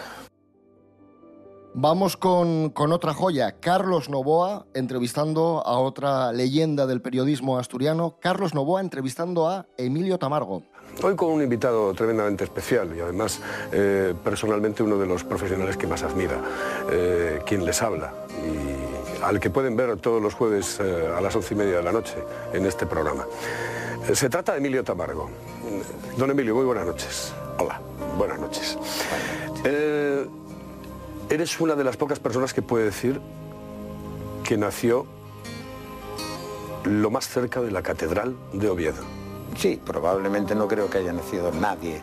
Vamos 1.75 2.17
con, 2.17 2.69
con 2.69 2.91
otra 2.91 3.15
joya, 3.15 3.53
Carlos 3.59 4.07
Novoa 4.07 4.67
entrevistando 4.75 5.63
a 5.65 5.79
otra 5.79 6.31
leyenda 6.31 6.85
del 6.85 7.01
periodismo 7.01 7.57
asturiano, 7.57 8.17
Carlos 8.19 8.53
Novoa 8.53 8.79
entrevistando 8.79 9.49
a 9.49 9.65
Emilio 9.77 10.19
Tamargo. 10.19 10.61
Hoy 11.01 11.15
con 11.15 11.29
un 11.31 11.41
invitado 11.41 11.91
tremendamente 11.95 12.43
especial 12.43 12.95
y 12.95 12.99
además 12.99 13.41
eh, 13.71 14.13
personalmente 14.23 14.83
uno 14.83 14.99
de 14.99 15.07
los 15.07 15.23
profesionales 15.23 15.75
que 15.75 15.87
más 15.87 16.03
admira, 16.03 16.39
eh, 16.91 17.41
quien 17.43 17.65
les 17.65 17.81
habla 17.81 18.13
y 18.29 19.23
al 19.23 19.39
que 19.39 19.49
pueden 19.49 19.75
ver 19.75 19.97
todos 19.97 20.21
los 20.21 20.35
jueves 20.35 20.79
eh, 20.79 21.11
a 21.15 21.21
las 21.21 21.35
once 21.35 21.55
y 21.55 21.57
media 21.57 21.77
de 21.77 21.83
la 21.83 21.91
noche 21.91 22.15
en 22.53 22.67
este 22.67 22.85
programa. 22.85 23.25
Eh, 24.07 24.15
se 24.15 24.29
trata 24.29 24.51
de 24.51 24.59
Emilio 24.59 24.83
Tamargo. 24.83 25.29
Don 26.17 26.29
Emilio, 26.29 26.53
muy 26.53 26.65
buenas 26.65 26.85
noches. 26.85 27.33
Hola, 27.57 27.81
buenas 28.17 28.39
noches. 28.39 28.77
Eh, 29.63 30.27
eres 31.33 31.59
una 31.59 31.75
de 31.75 31.83
las 31.83 31.97
pocas 31.97 32.19
personas 32.19 32.53
que 32.53 32.61
puede 32.61 32.85
decir 32.85 33.19
que 34.43 34.57
nació 34.57 35.05
lo 36.85 37.09
más 37.09 37.27
cerca 37.27 37.61
de 37.61 37.71
la 37.71 37.81
Catedral 37.81 38.35
de 38.53 38.69
Oviedo. 38.69 39.01
Sí, 39.57 39.79
probablemente 39.83 40.55
no 40.55 40.67
creo 40.67 40.89
que 40.89 40.97
haya 40.99 41.13
nacido 41.13 41.51
nadie 41.51 42.01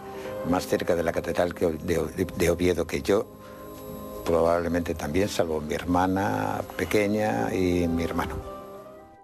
más 0.48 0.66
cerca 0.66 0.94
de 0.96 1.02
la 1.02 1.12
catedral 1.12 1.52
que- 1.54 1.66
de, 1.72 2.26
de 2.36 2.50
Oviedo 2.50 2.86
que 2.86 3.02
yo, 3.02 3.26
probablemente 4.24 4.94
también, 4.94 5.28
salvo 5.28 5.60
mi 5.60 5.74
hermana 5.74 6.62
pequeña 6.76 7.54
y 7.54 7.86
mi 7.88 8.04
hermano. 8.04 8.36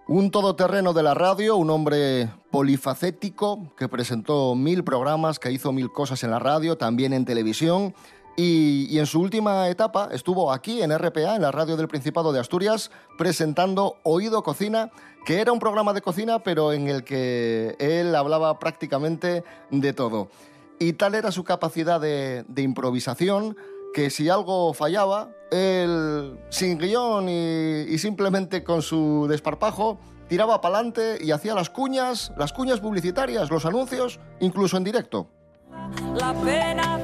Un 0.07 0.29
todoterreno 0.31 0.93
de 0.93 1.03
la 1.03 1.13
radio, 1.13 1.55
un 1.57 1.69
hombre 1.69 2.29
polifacético 2.51 3.73
que 3.77 3.89
presentó 3.89 4.55
mil 4.55 4.83
programas, 4.83 5.39
que 5.39 5.51
hizo 5.51 5.71
mil 5.73 5.91
cosas 5.91 6.23
en 6.23 6.31
la 6.31 6.39
radio, 6.39 6.77
también 6.77 7.13
en 7.13 7.25
televisión. 7.25 7.93
Y, 8.39 8.99
en 8.99 9.07
su 9.07 9.19
última 9.19 9.67
etapa 9.67 10.09
estuvo 10.11 10.53
aquí 10.53 10.83
en 10.83 10.95
RPA, 10.95 11.35
en 11.35 11.41
la 11.41 11.51
radio 11.51 11.75
del 11.75 11.87
Principado 11.87 12.31
de 12.31 12.39
Asturias, 12.39 12.91
presentando 13.17 13.95
Oído 14.03 14.43
Cocina, 14.43 14.91
que 15.25 15.41
era 15.41 15.51
un 15.51 15.57
programa 15.57 15.91
de 15.91 16.03
cocina, 16.03 16.37
pero 16.43 16.71
en 16.71 16.87
el 16.87 17.03
que 17.03 17.75
él 17.79 18.13
hablaba 18.13 18.59
prácticamente 18.59 19.43
de 19.71 19.93
todo. 19.93 20.29
Y 20.77 20.93
tal 20.93 21.15
era 21.15 21.31
su 21.31 21.43
capacidad 21.43 21.99
de, 21.99 22.45
de 22.47 22.61
improvisación 22.61 23.57
que 23.91 24.11
si 24.11 24.29
algo 24.29 24.71
fallaba, 24.75 25.31
él 25.49 26.37
sin 26.49 26.77
guion 26.77 27.29
y, 27.29 27.87
y 27.89 27.97
simplemente 27.97 28.63
con 28.63 28.83
su 28.83 29.25
desparpajo 29.27 29.97
tiraba 30.27 30.61
para 30.61 30.75
adelante 30.75 31.17
y 31.19 31.31
hacía 31.31 31.55
las 31.55 31.71
cuñas, 31.71 32.31
las 32.37 32.53
cuñas 32.53 32.81
publicitarias, 32.81 33.49
los 33.49 33.65
anuncios, 33.65 34.19
incluso 34.39 34.77
en 34.77 34.83
directo. 34.83 35.27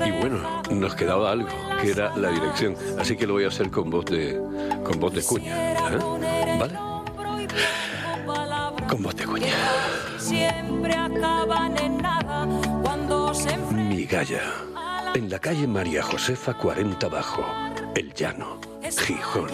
Y 0.05 0.11
bueno, 0.11 0.61
nos 0.71 0.95
quedaba 0.95 1.31
algo, 1.31 1.49
que 1.81 1.91
era 1.91 2.15
la 2.17 2.29
dirección. 2.29 2.75
Así 2.99 3.15
que 3.15 3.25
lo 3.25 3.33
voy 3.33 3.45
a 3.45 3.47
hacer 3.47 3.69
con 3.69 3.89
voz 3.89 4.05
de, 4.05 4.39
con 4.83 4.99
voz 4.99 5.13
de 5.13 5.23
cuña. 5.23 5.71
¿eh? 5.71 6.57
¿Vale? 6.59 6.73
Con 8.87 9.03
voz 9.03 9.15
de 9.15 9.25
cuña. 9.25 9.53
Siempre 10.17 10.93
acaban 10.93 11.77
en 11.77 11.97
nada 11.97 12.47
cuando 12.81 13.33
se 13.33 13.57
Migalla. 13.57 14.41
En 15.15 15.29
la 15.29 15.39
calle 15.39 15.67
María 15.67 16.03
Josefa 16.03 16.53
40 16.55 17.07
Bajo. 17.07 17.43
El 17.95 18.13
Llano. 18.13 18.59
Gijón. 18.91 19.47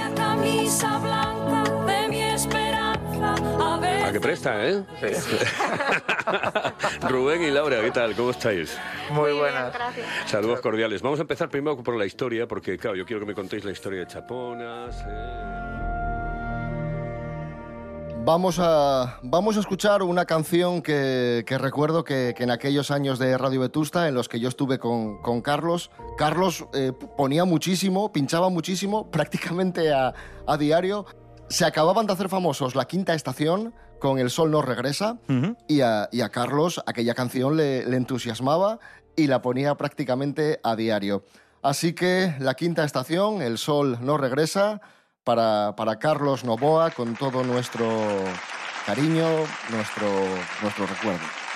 A 4.20 4.58
ver. 4.58 4.86
¿A 4.86 4.96
qué 4.96 5.00
presta, 5.00 5.42
eh? 5.42 6.72
Rubén 7.10 7.44
y 7.44 7.52
Laura, 7.52 7.82
¿qué 7.82 7.92
tal? 7.92 8.16
¿Cómo 8.16 8.32
estáis? 8.32 8.78
Muy 9.12 9.32
buenas. 9.34 9.74
Saludos 10.26 10.62
cordiales. 10.62 11.02
Vamos 11.02 11.20
a 11.20 11.22
empezar 11.24 11.50
primero 11.50 11.82
por 11.82 11.96
la 11.98 12.06
historia, 12.06 12.48
porque 12.48 12.78
claro, 12.78 12.96
yo 12.96 13.06
quiero 13.06 13.20
que 13.22 13.26
me 13.26 13.34
contéis 13.34 13.64
la 13.66 13.72
historia 13.72 14.00
de 14.02 14.08
Chaponas. 14.08 15.04
eh. 15.08 15.56
Vamos 18.22 18.60
a, 18.60 19.18
vamos 19.24 19.58
a 19.58 19.62
escuchar 19.62 20.04
una 20.04 20.26
canción 20.26 20.82
que, 20.82 21.44
que 21.48 21.58
recuerdo 21.58 22.04
que, 22.04 22.34
que 22.38 22.44
en 22.44 22.52
aquellos 22.52 22.92
años 22.92 23.18
de 23.18 23.36
Radio 23.38 23.62
Vetusta, 23.62 24.08
en 24.08 24.14
los 24.14 24.28
que 24.28 24.40
yo 24.40 24.50
estuve 24.50 24.78
con, 24.78 25.22
con 25.22 25.42
Carlos, 25.42 25.90
Carlos 26.18 26.66
eh, 26.74 26.92
ponía 27.18 27.46
muchísimo, 27.46 28.12
pinchaba 28.12 28.50
muchísimo, 28.50 29.10
prácticamente 29.12 29.92
a, 29.94 30.14
a 30.46 30.58
diario. 30.58 31.06
Se 31.48 31.66
acababan 31.66 32.06
de 32.06 32.14
hacer 32.14 32.30
famosos 32.30 32.76
la 32.76 32.86
quinta 32.86 33.16
estación 33.16 33.74
con 34.00 34.20
El 34.20 34.29
Sol 34.29 34.51
no 34.51 34.62
regresa 34.62 35.18
y, 35.68 35.82
a, 35.82 36.10
y 36.12 36.22
a 36.22 36.29
Carlos 36.29 36.82
aquella 36.86 37.13
canción 37.13 37.58
le, 37.58 37.86
le 37.86 37.98
entusiasmaba 37.98 38.79
y 39.15 39.27
la 39.27 39.41
ponía 39.41 39.75
prácticamente 39.75 40.60
a 40.63 40.75
diario. 40.75 41.24
Así 41.62 41.94
que 41.94 42.34
la 42.39 42.56
quinta 42.56 42.86
estación, 42.86 43.41
El 43.41 43.58
Sol 43.58 43.98
no 44.01 44.18
regresa, 44.18 44.82
para, 45.24 45.75
para 45.75 46.00
Carlos 46.00 46.44
Novoa 46.44 46.89
con 46.91 47.15
todo 47.15 47.44
nuestro 47.44 47.86
cariño, 48.86 49.27
nuestro, 49.70 50.08
nuestro 50.62 50.88
recuerdo. 50.88 51.49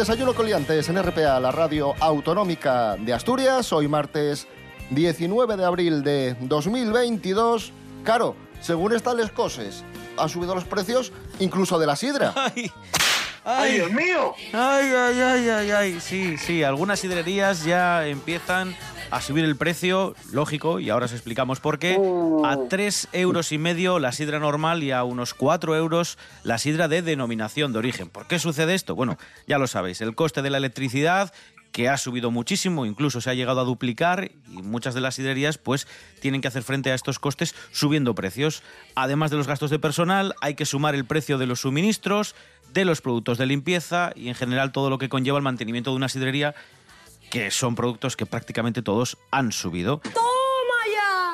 Desayuno 0.00 0.32
Coliantes 0.32 0.88
en 0.88 0.96
RPA, 0.96 1.38
la 1.40 1.52
radio 1.52 1.94
autonómica 2.00 2.96
de 2.96 3.12
Asturias. 3.12 3.70
Hoy 3.70 3.86
martes 3.86 4.48
19 4.88 5.58
de 5.58 5.64
abril 5.66 6.02
de 6.02 6.34
2022. 6.40 7.70
Caro, 8.02 8.34
según 8.62 8.94
están 8.94 9.18
las 9.18 9.30
cosas, 9.30 9.84
han 10.16 10.30
subido 10.30 10.54
los 10.54 10.64
precios 10.64 11.12
incluso 11.38 11.78
de 11.78 11.86
la 11.86 11.96
sidra. 11.96 12.32
¡Ay, 13.44 13.74
Dios 13.74 13.92
mío! 13.92 14.34
¡Ay, 14.54 14.86
ay, 14.86 15.20
ay, 15.20 15.48
ay, 15.50 15.70
ay! 15.70 16.00
Sí, 16.00 16.38
sí, 16.38 16.62
algunas 16.62 16.98
sidrerías 16.98 17.62
ya 17.64 18.06
empiezan 18.06 18.74
a 19.10 19.20
subir 19.20 19.44
el 19.44 19.56
precio, 19.56 20.14
lógico, 20.32 20.80
y 20.80 20.90
ahora 20.90 21.06
os 21.06 21.12
explicamos 21.12 21.60
por 21.60 21.78
qué, 21.78 21.98
a 22.44 22.56
3 22.68 23.08
euros 23.12 23.52
y 23.52 23.58
medio 23.58 23.98
la 23.98 24.12
sidra 24.12 24.38
normal 24.38 24.82
y 24.82 24.92
a 24.92 25.04
unos 25.04 25.34
4 25.34 25.76
euros 25.76 26.18
la 26.44 26.58
sidra 26.58 26.88
de 26.88 27.02
denominación 27.02 27.72
de 27.72 27.78
origen. 27.78 28.08
¿Por 28.08 28.26
qué 28.26 28.38
sucede 28.38 28.74
esto? 28.74 28.94
Bueno, 28.94 29.18
ya 29.46 29.58
lo 29.58 29.66
sabéis, 29.66 30.00
el 30.00 30.14
coste 30.14 30.42
de 30.42 30.50
la 30.50 30.58
electricidad 30.58 31.32
que 31.72 31.88
ha 31.88 31.96
subido 31.96 32.30
muchísimo, 32.30 32.86
incluso 32.86 33.20
se 33.20 33.30
ha 33.30 33.34
llegado 33.34 33.60
a 33.60 33.64
duplicar 33.64 34.30
y 34.48 34.62
muchas 34.62 34.94
de 34.94 35.00
las 35.00 35.14
sidrerías 35.14 35.58
pues 35.58 35.86
tienen 36.20 36.40
que 36.40 36.48
hacer 36.48 36.62
frente 36.62 36.90
a 36.90 36.94
estos 36.94 37.18
costes 37.18 37.54
subiendo 37.70 38.14
precios. 38.14 38.62
Además 38.94 39.30
de 39.30 39.36
los 39.36 39.46
gastos 39.46 39.70
de 39.70 39.78
personal, 39.78 40.34
hay 40.40 40.54
que 40.54 40.66
sumar 40.66 40.94
el 40.94 41.04
precio 41.04 41.38
de 41.38 41.46
los 41.46 41.60
suministros, 41.60 42.34
de 42.72 42.84
los 42.84 43.00
productos 43.00 43.38
de 43.38 43.46
limpieza 43.46 44.12
y 44.14 44.28
en 44.28 44.34
general 44.34 44.72
todo 44.72 44.90
lo 44.90 44.98
que 44.98 45.08
conlleva 45.08 45.38
el 45.38 45.44
mantenimiento 45.44 45.90
de 45.90 45.96
una 45.96 46.08
sidrería, 46.08 46.54
que 47.30 47.50
son 47.50 47.74
productos 47.74 48.16
que 48.16 48.26
prácticamente 48.26 48.82
todos 48.82 49.16
han 49.30 49.52
subido. 49.52 50.00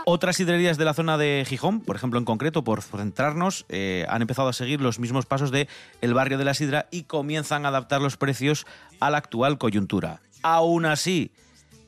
Otras 0.09 0.37
sidrerías 0.37 0.79
de 0.79 0.85
la 0.85 0.95
zona 0.95 1.19
de 1.19 1.45
Gijón, 1.49 1.81
por 1.81 1.97
ejemplo 1.97 2.21
en 2.21 2.25
concreto, 2.25 2.63
por 2.63 2.81
centrarnos, 2.81 3.67
eh, 3.69 4.07
han 4.09 4.23
empezado 4.23 4.49
a 4.49 4.53
seguir 4.53 4.81
los 4.81 5.01
mismos 5.01 5.27
pasos 5.27 5.51
de 5.51 5.67
el 6.01 6.15
barrio 6.15 6.39
de 6.39 6.45
la 6.45 6.55
sidra 6.55 6.87
y 6.93 7.03
comienzan 7.03 7.65
a 7.65 7.71
adaptar 7.71 8.01
los 8.01 8.17
precios 8.17 8.67
a 9.01 9.11
la 9.11 9.19
actual 9.19 9.59
coyuntura. 9.59 10.21
Aún 10.43 10.87
así, 10.87 11.33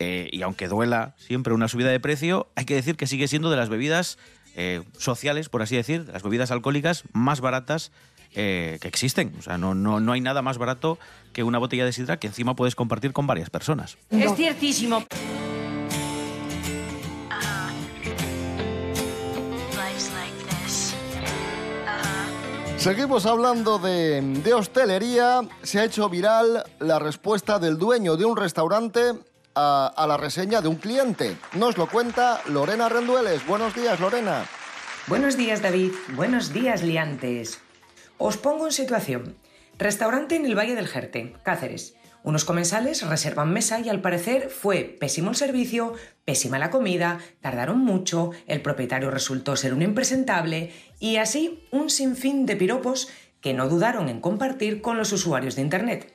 eh, 0.00 0.28
y 0.32 0.42
aunque 0.42 0.66
duela 0.66 1.14
siempre 1.16 1.54
una 1.54 1.68
subida 1.68 1.90
de 1.90 2.00
precio, 2.00 2.48
hay 2.56 2.64
que 2.64 2.74
decir 2.74 2.96
que 2.96 3.06
sigue 3.06 3.28
siendo 3.28 3.50
de 3.50 3.56
las 3.56 3.68
bebidas 3.68 4.18
eh, 4.56 4.82
sociales, 4.98 5.48
por 5.48 5.62
así 5.62 5.76
decir, 5.76 6.04
de 6.04 6.12
las 6.12 6.24
bebidas 6.24 6.50
alcohólicas 6.50 7.04
más 7.12 7.40
baratas 7.40 7.92
eh, 8.34 8.78
que 8.80 8.88
existen. 8.88 9.34
O 9.38 9.42
sea, 9.42 9.58
no, 9.58 9.74
no, 9.74 10.00
no 10.00 10.12
hay 10.12 10.20
nada 10.20 10.42
más 10.42 10.58
barato 10.58 10.98
que 11.32 11.42
una 11.42 11.58
botella 11.58 11.84
de 11.84 11.92
sidra 11.92 12.18
que 12.18 12.26
encima 12.26 12.54
puedes 12.56 12.74
compartir 12.74 13.12
con 13.12 13.26
varias 13.26 13.50
personas. 13.50 13.98
Es 14.10 14.34
ciertísimo. 14.34 15.04
Seguimos 22.76 23.26
hablando 23.26 23.78
de, 23.78 24.20
de 24.20 24.54
hostelería. 24.54 25.40
Se 25.62 25.80
ha 25.80 25.84
hecho 25.84 26.08
viral 26.08 26.64
la 26.78 27.00
respuesta 27.00 27.58
del 27.58 27.76
dueño 27.76 28.16
de 28.16 28.24
un 28.24 28.36
restaurante 28.36 29.14
a, 29.56 29.92
a 29.94 30.06
la 30.06 30.16
reseña 30.16 30.60
de 30.60 30.68
un 30.68 30.76
cliente. 30.76 31.36
Nos 31.54 31.76
lo 31.76 31.88
cuenta 31.88 32.40
Lorena 32.48 32.88
Rendueles. 32.88 33.44
Buenos 33.46 33.74
días, 33.74 33.98
Lorena. 33.98 34.44
Buenos 35.08 35.36
días, 35.36 35.60
David. 35.60 35.90
Buenos 36.14 36.52
días, 36.52 36.82
liantes. 36.84 37.60
Os 38.18 38.36
pongo 38.36 38.66
en 38.66 38.72
situación. 38.72 39.36
Restaurante 39.78 40.34
en 40.34 40.44
el 40.44 40.58
Valle 40.58 40.74
del 40.74 40.88
Jerte, 40.88 41.34
Cáceres. 41.44 41.94
Unos 42.24 42.44
comensales 42.44 43.06
reservan 43.06 43.52
mesa 43.52 43.78
y 43.78 43.88
al 43.88 44.00
parecer 44.00 44.50
fue 44.50 44.82
pésimo 44.82 45.30
el 45.30 45.36
servicio, 45.36 45.94
pésima 46.24 46.58
la 46.58 46.70
comida, 46.70 47.20
tardaron 47.40 47.78
mucho, 47.78 48.32
el 48.48 48.60
propietario 48.60 49.12
resultó 49.12 49.54
ser 49.54 49.72
un 49.72 49.82
impresentable 49.82 50.72
y 50.98 51.18
así 51.18 51.62
un 51.70 51.90
sinfín 51.90 52.44
de 52.44 52.56
piropos 52.56 53.08
que 53.40 53.54
no 53.54 53.68
dudaron 53.68 54.08
en 54.08 54.20
compartir 54.20 54.82
con 54.82 54.98
los 54.98 55.12
usuarios 55.12 55.54
de 55.54 55.62
Internet. 55.62 56.12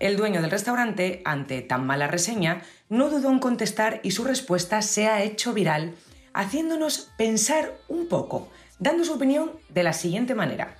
El 0.00 0.16
dueño 0.16 0.40
del 0.40 0.50
restaurante, 0.50 1.20
ante 1.26 1.60
tan 1.60 1.84
mala 1.84 2.08
reseña, 2.08 2.62
no 2.88 3.10
dudó 3.10 3.30
en 3.30 3.38
contestar 3.38 4.00
y 4.02 4.12
su 4.12 4.24
respuesta 4.24 4.80
se 4.80 5.08
ha 5.08 5.22
hecho 5.22 5.52
viral, 5.52 5.94
haciéndonos 6.32 7.10
pensar 7.18 7.76
un 7.88 8.08
poco, 8.08 8.48
dando 8.78 9.04
su 9.04 9.12
opinión 9.12 9.52
de 9.68 9.82
la 9.82 9.92
siguiente 9.92 10.34
manera. 10.34 10.78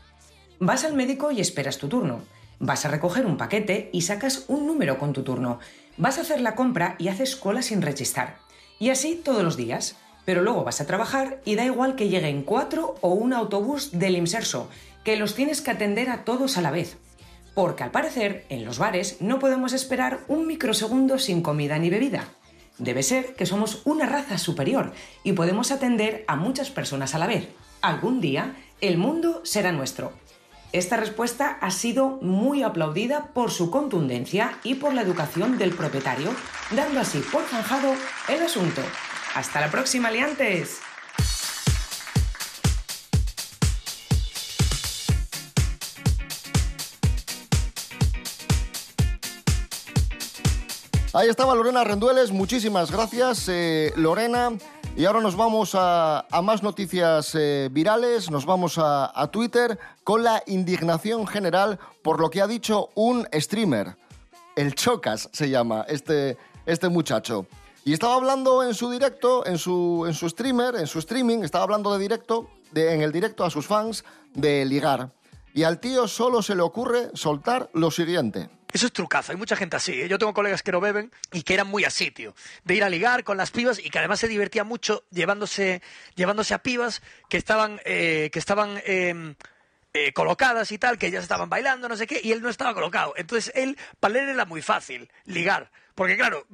Vas 0.61 0.84
al 0.84 0.94
médico 0.94 1.30
y 1.32 1.40
esperas 1.40 1.78
tu 1.78 1.88
turno. 1.88 2.23
Vas 2.61 2.84
a 2.84 2.88
recoger 2.88 3.26
un 3.26 3.37
paquete 3.37 3.90
y 3.92 4.02
sacas 4.02 4.44
un 4.49 4.66
número 4.66 4.99
con 4.99 5.12
tu 5.12 5.23
turno. 5.23 5.58
Vas 5.96 6.18
a 6.18 6.23
hacer 6.23 6.40
la 6.40 6.55
compra 6.55 6.94
y 6.98 7.09
haces 7.09 7.37
cola 7.37 7.62
sin 7.62 7.83
rechistar. 7.83 8.38
Y 8.78 8.90
así 8.90 9.20
todos 9.22 9.42
los 9.42 9.57
días. 9.57 9.96
Pero 10.24 10.42
luego 10.42 10.64
vas 10.64 10.81
a 10.81 10.87
trabajar 10.87 11.40
y 11.44 11.55
da 11.57 11.64
igual 11.64 11.96
que 11.96 12.09
lleguen 12.09 12.42
cuatro 12.42 12.94
o 13.02 13.11
un 13.11 13.33
autobús 13.35 13.90
del 13.98 14.16
Imserso, 14.16 14.70
que 15.05 15.16
los 15.16 15.35
tienes 15.35 15.61
que 15.61 15.70
atender 15.70 16.09
a 16.09 16.24
todos 16.24 16.57
a 16.57 16.62
la 16.62 16.70
vez. 16.70 16.96
Porque 17.55 17.83
al 17.83 17.90
parecer, 17.90 18.46
en 18.48 18.64
los 18.64 18.78
bares 18.78 19.20
no 19.20 19.38
podemos 19.38 19.72
esperar 19.72 20.20
un 20.28 20.46
microsegundo 20.46 21.18
sin 21.18 21.42
comida 21.42 21.78
ni 21.78 21.90
bebida. 21.90 22.28
Debe 22.78 23.02
ser 23.02 23.35
que 23.35 23.46
somos 23.46 23.83
una 23.85 24.07
raza 24.07 24.38
superior 24.38 24.92
y 25.22 25.33
podemos 25.33 25.70
atender 25.70 26.24
a 26.26 26.37
muchas 26.37 26.70
personas 26.70 27.14
a 27.14 27.18
la 27.18 27.26
vez. 27.26 27.48
Algún 27.83 28.20
día, 28.20 28.57
el 28.81 28.98
mundo 28.98 29.42
será 29.44 29.70
nuestro. 29.72 30.12
Esta 30.74 30.96
respuesta 30.96 31.56
ha 31.60 31.70
sido 31.70 32.18
muy 32.20 32.64
aplaudida 32.64 33.26
por 33.32 33.52
su 33.52 33.70
contundencia 33.70 34.58
y 34.64 34.74
por 34.74 34.92
la 34.92 35.02
educación 35.02 35.56
del 35.56 35.72
propietario, 35.72 36.30
dando 36.72 36.98
así 36.98 37.20
por 37.20 37.44
zanjado 37.44 37.94
el 38.28 38.42
asunto. 38.42 38.82
Hasta 39.37 39.60
la 39.60 39.70
próxima, 39.70 40.10
liantes. 40.10 40.80
Ahí 51.12 51.28
estaba 51.28 51.54
Lorena 51.54 51.84
Rendueles, 51.84 52.32
muchísimas 52.32 52.90
gracias 52.90 53.48
eh, 53.48 53.92
Lorena. 53.94 54.50
Y 54.96 55.07
ahora 55.07 55.20
nos 55.20 55.35
vamos 55.35 55.74
a, 55.74 56.24
a 56.30 56.40
más 56.40 56.62
noticias 56.62 57.35
eh, 57.35 57.68
virales, 57.72 58.30
nos 58.30 58.46
vamos 58.46 58.78
a, 58.78 59.11
a 59.20 59.26
Twitter 59.26 59.76
con 60.04 60.22
la 60.22 60.40
indignación 60.46 61.26
general 61.26 61.80
por 62.02 62.20
lo 62.20 62.30
que 62.30 62.40
ha 62.40 62.46
dicho 62.46 62.90
un 62.94 63.26
streamer. 63.33 63.96
El 64.54 64.76
Chocas 64.76 65.28
se 65.33 65.50
llama 65.50 65.85
este, 65.88 66.38
este 66.64 66.88
muchacho. 66.88 67.46
Y 67.85 67.92
estaba 67.92 68.14
hablando 68.14 68.62
en 68.62 68.72
su 68.72 68.88
directo, 68.88 69.44
en 69.44 69.59
su, 69.59 70.04
en 70.07 70.14
su 70.14 70.28
streamer, 70.28 70.76
en 70.76 70.87
su 70.87 71.00
streaming, 71.00 71.42
estaba 71.42 71.64
hablando 71.64 71.92
de 71.92 71.98
directo, 71.98 72.48
de, 72.70 72.94
en 72.94 73.02
el 73.02 73.11
directo 73.11 73.44
a 73.44 73.50
sus 73.50 73.66
fans 73.66 74.04
de 74.33 74.64
ligar. 74.64 75.11
Y 75.54 75.64
al 75.64 75.80
tío 75.80 76.07
solo 76.07 76.40
se 76.40 76.54
le 76.54 76.62
ocurre 76.62 77.11
soltar 77.14 77.68
lo 77.74 77.90
siguiente. 77.90 78.48
Eso 78.74 78.87
es 78.87 78.92
trucazo, 78.92 79.30
hay 79.30 79.38
mucha 79.38 79.54
gente 79.54 79.76
así. 79.76 80.02
¿eh? 80.02 80.08
Yo 80.08 80.18
tengo 80.18 80.34
colegas 80.34 80.64
que 80.64 80.72
no 80.72 80.80
beben 80.80 81.12
y 81.32 81.42
que 81.42 81.54
eran 81.54 81.68
muy 81.68 81.84
así, 81.84 82.10
tío. 82.10 82.34
De 82.64 82.74
ir 82.74 82.82
a 82.82 82.88
ligar 82.88 83.22
con 83.22 83.37
las 83.37 83.52
pibas 83.52 83.78
y 83.78 83.88
que 83.88 84.00
además 84.00 84.18
se 84.18 84.26
divertía 84.26 84.64
mucho 84.64 85.04
llevándose, 85.12 85.80
llevándose 86.16 86.54
a 86.54 86.58
pibas 86.58 87.00
que 87.28 87.37
estaban, 87.37 87.80
eh, 87.84 88.30
que 88.32 88.38
estaban 88.40 88.82
eh, 88.84 89.37
eh, 89.92 90.12
colocadas 90.12 90.72
y 90.72 90.78
tal, 90.78 90.98
que 90.98 91.06
ellas 91.06 91.22
estaban 91.22 91.48
bailando, 91.48 91.88
no 91.88 91.96
sé 91.96 92.08
qué, 92.08 92.20
y 92.20 92.32
él 92.32 92.42
no 92.42 92.48
estaba 92.48 92.74
colocado. 92.74 93.14
Entonces 93.16 93.52
él, 93.54 93.78
para 94.00 94.20
él 94.20 94.30
era 94.30 94.44
muy 94.44 94.60
fácil 94.60 95.08
ligar. 95.24 95.70
Porque 95.94 96.16
claro, 96.16 96.44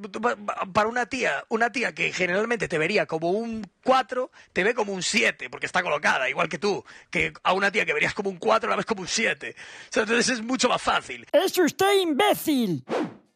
para 0.75 0.89
una 0.89 1.07
tía, 1.07 1.45
una 1.49 1.73
tía 1.73 1.95
que 1.95 2.13
generalmente 2.13 2.69
te 2.69 2.77
vería 2.77 3.07
como 3.07 3.31
un 3.31 3.67
4, 3.85 4.31
te 4.53 4.65
ve 4.65 4.75
como 4.75 4.93
un 4.93 5.03
7, 5.03 5.49
porque 5.49 5.65
está 5.67 5.83
colocada, 5.83 6.29
igual 6.29 6.49
que 6.51 6.59
tú. 6.59 6.85
Que 7.11 7.33
a 7.43 7.55
una 7.55 7.71
tía 7.73 7.87
que 7.87 7.95
verías 7.95 8.13
como 8.13 8.29
un 8.29 8.37
4 8.37 8.69
la 8.69 8.77
ves 8.77 8.85
como 8.85 9.01
un 9.01 9.09
7. 9.09 9.55
O 9.57 9.87
sea, 9.91 10.03
entonces 10.03 10.29
es 10.29 10.43
mucho 10.43 10.69
más 10.69 10.83
fácil. 10.83 11.27
¡Es 11.33 11.57
usted 11.57 12.01
imbécil! 12.03 12.85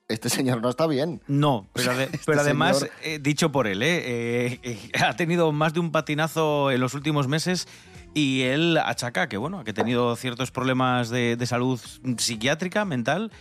Este 0.06 0.28
señor 0.28 0.60
no 0.60 0.68
está 0.68 0.86
bien. 0.86 1.22
No, 1.26 1.66
pero, 1.72 1.92
ade- 1.92 2.10
pero 2.26 2.40
además, 2.42 2.80
señor- 2.80 2.92
eh, 3.02 3.18
dicho 3.22 3.50
por 3.50 3.66
él, 3.66 3.82
¿eh? 3.82 4.02
Eh, 4.04 4.60
eh, 4.62 4.78
ha 5.02 5.16
tenido 5.16 5.50
más 5.52 5.72
de 5.72 5.80
un 5.80 5.90
patinazo 5.90 6.70
en 6.70 6.80
los 6.80 6.92
últimos 6.92 7.28
meses 7.28 7.66
y 8.12 8.42
él 8.42 8.76
achaca 8.76 9.30
que, 9.30 9.38
bueno, 9.38 9.64
que 9.64 9.70
ha 9.70 9.74
tenido 9.74 10.14
ciertos 10.16 10.50
problemas 10.50 11.08
de, 11.08 11.36
de 11.36 11.46
salud 11.46 11.80
psiquiátrica, 12.18 12.84
mental. 12.84 13.32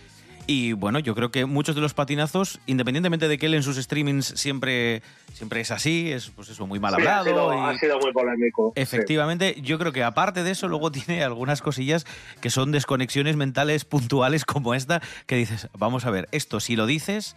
Y 0.46 0.74
bueno, 0.74 0.98
yo 0.98 1.14
creo 1.14 1.30
que 1.30 1.46
muchos 1.46 1.74
de 1.74 1.80
los 1.80 1.94
patinazos, 1.94 2.60
independientemente 2.66 3.28
de 3.28 3.38
que 3.38 3.46
él 3.46 3.54
en 3.54 3.62
sus 3.62 3.76
streamings 3.78 4.26
siempre, 4.26 5.02
siempre 5.32 5.62
es 5.62 5.70
así, 5.70 6.12
es 6.12 6.28
pues 6.30 6.50
eso, 6.50 6.66
muy 6.66 6.78
mal 6.78 6.94
Sí, 6.96 7.06
ha, 7.06 7.20
hablado. 7.20 7.50
sido, 7.50 7.54
y- 7.54 7.74
ha 7.74 7.78
sido 7.78 7.98
muy 7.98 8.12
polémico. 8.12 8.72
sí. 8.76 8.82
Efectivamente, 8.82 9.56
yo 9.62 9.78
creo 9.78 9.92
que 9.92 10.02
aparte 10.04 10.42
de 10.42 10.50
eso, 10.50 10.68
luego 10.68 10.92
tiene 10.92 11.24
algunas 11.24 11.62
cosillas 11.62 12.04
que 12.42 12.50
son 12.50 12.72
desconexiones 12.72 13.36
mentales 13.36 13.86
puntuales 13.86 14.44
como 14.44 14.74
esta, 14.74 15.00
que 15.26 15.36
dices, 15.36 15.68
vamos 15.78 16.04
a 16.04 16.10
ver, 16.10 16.28
esto 16.30 16.60
si 16.60 16.76
lo 16.76 16.84
dices, 16.84 17.36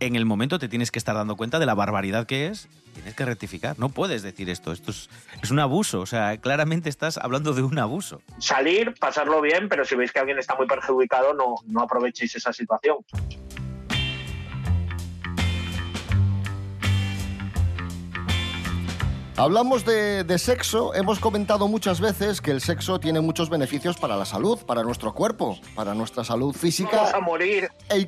en 0.00 0.16
el 0.16 0.24
momento 0.24 0.58
te 0.58 0.68
tienes 0.68 0.90
que 0.90 0.98
estar 0.98 1.14
dando 1.14 1.36
cuenta 1.36 1.58
de 1.58 1.66
la 1.66 1.74
barbaridad 1.74 2.26
que 2.26 2.46
es, 2.46 2.68
tienes 2.94 3.14
que 3.14 3.24
rectificar, 3.24 3.78
no 3.78 3.90
puedes 3.90 4.22
decir 4.22 4.48
esto, 4.50 4.72
esto 4.72 4.90
es, 4.90 5.10
es 5.42 5.50
un 5.50 5.60
abuso, 5.60 6.00
o 6.00 6.06
sea, 6.06 6.38
claramente 6.38 6.88
estás 6.88 7.18
hablando 7.18 7.52
de 7.52 7.62
un 7.62 7.78
abuso. 7.78 8.22
Salir, 8.38 8.94
pasarlo 8.98 9.40
bien, 9.40 9.68
pero 9.68 9.84
si 9.84 9.94
veis 9.94 10.10
que 10.10 10.18
alguien 10.18 10.38
está 10.38 10.56
muy 10.56 10.66
perjudicado, 10.66 11.34
no, 11.34 11.56
no 11.66 11.82
aprovechéis 11.82 12.34
esa 12.34 12.52
situación. 12.52 12.96
Hablamos 19.36 19.86
de, 19.86 20.22
de 20.24 20.38
sexo, 20.38 20.94
hemos 20.94 21.18
comentado 21.18 21.66
muchas 21.66 21.98
veces 21.98 22.42
que 22.42 22.50
el 22.50 22.60
sexo 22.60 23.00
tiene 23.00 23.20
muchos 23.20 23.48
beneficios 23.48 23.96
para 23.96 24.16
la 24.16 24.26
salud, 24.26 24.58
para 24.66 24.82
nuestro 24.82 25.14
cuerpo, 25.14 25.58
para 25.74 25.94
nuestra 25.94 26.24
salud 26.24 26.54
física. 26.54 26.96
Vamos 26.96 27.14
a 27.14 27.20
morir. 27.20 27.68
E, 27.88 28.06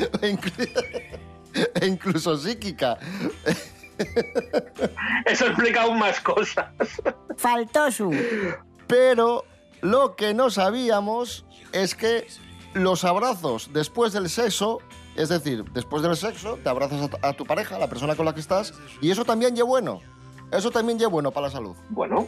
e 0.22 0.32
inclu- 0.32 0.68
e 1.74 1.86
incluso 1.86 2.36
psíquica. 2.36 2.98
Eso 5.26 5.46
explica 5.46 5.82
aún 5.82 5.98
más 5.98 6.20
cosas. 6.20 6.66
Faltó 7.36 7.90
su. 7.90 8.14
Pero 8.86 9.44
lo 9.82 10.16
que 10.16 10.34
no 10.34 10.50
sabíamos 10.50 11.44
es 11.72 11.94
que 11.94 12.26
los 12.74 13.04
abrazos 13.04 13.70
después 13.72 14.12
del 14.12 14.28
sexo 14.30 14.78
Es 15.16 15.28
decir, 15.28 15.64
después 15.72 16.02
del 16.02 16.16
sexo, 16.16 16.58
te 16.62 16.68
abrazas 16.68 17.02
a 17.02 17.08
tu, 17.08 17.26
a 17.26 17.32
tu 17.32 17.44
pareja, 17.44 17.76
a 17.76 17.78
la 17.78 17.88
persona 17.88 18.14
con 18.16 18.24
la 18.24 18.32
que 18.32 18.40
estás, 18.40 18.72
y 19.02 19.10
eso 19.10 19.24
también 19.24 19.56
es 19.56 19.62
bueno. 19.64 20.00
Eso 20.52 20.70
también 20.70 21.00
es 21.00 21.08
bueno 21.08 21.30
para 21.32 21.48
la 21.48 21.52
salud. 21.52 21.76
Bueno, 21.90 22.26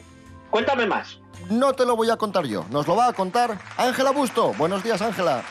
cuéntame 0.50 0.86
más. 0.86 1.18
No 1.48 1.72
te 1.72 1.86
lo 1.86 1.96
voy 1.96 2.10
a 2.10 2.16
contar 2.16 2.44
yo, 2.44 2.66
nos 2.70 2.86
lo 2.86 2.96
va 2.96 3.06
a 3.08 3.12
contar 3.12 3.58
Ángela 3.78 4.10
Busto. 4.10 4.52
Buenos 4.58 4.82
días, 4.82 5.00
Ángela. 5.00 5.42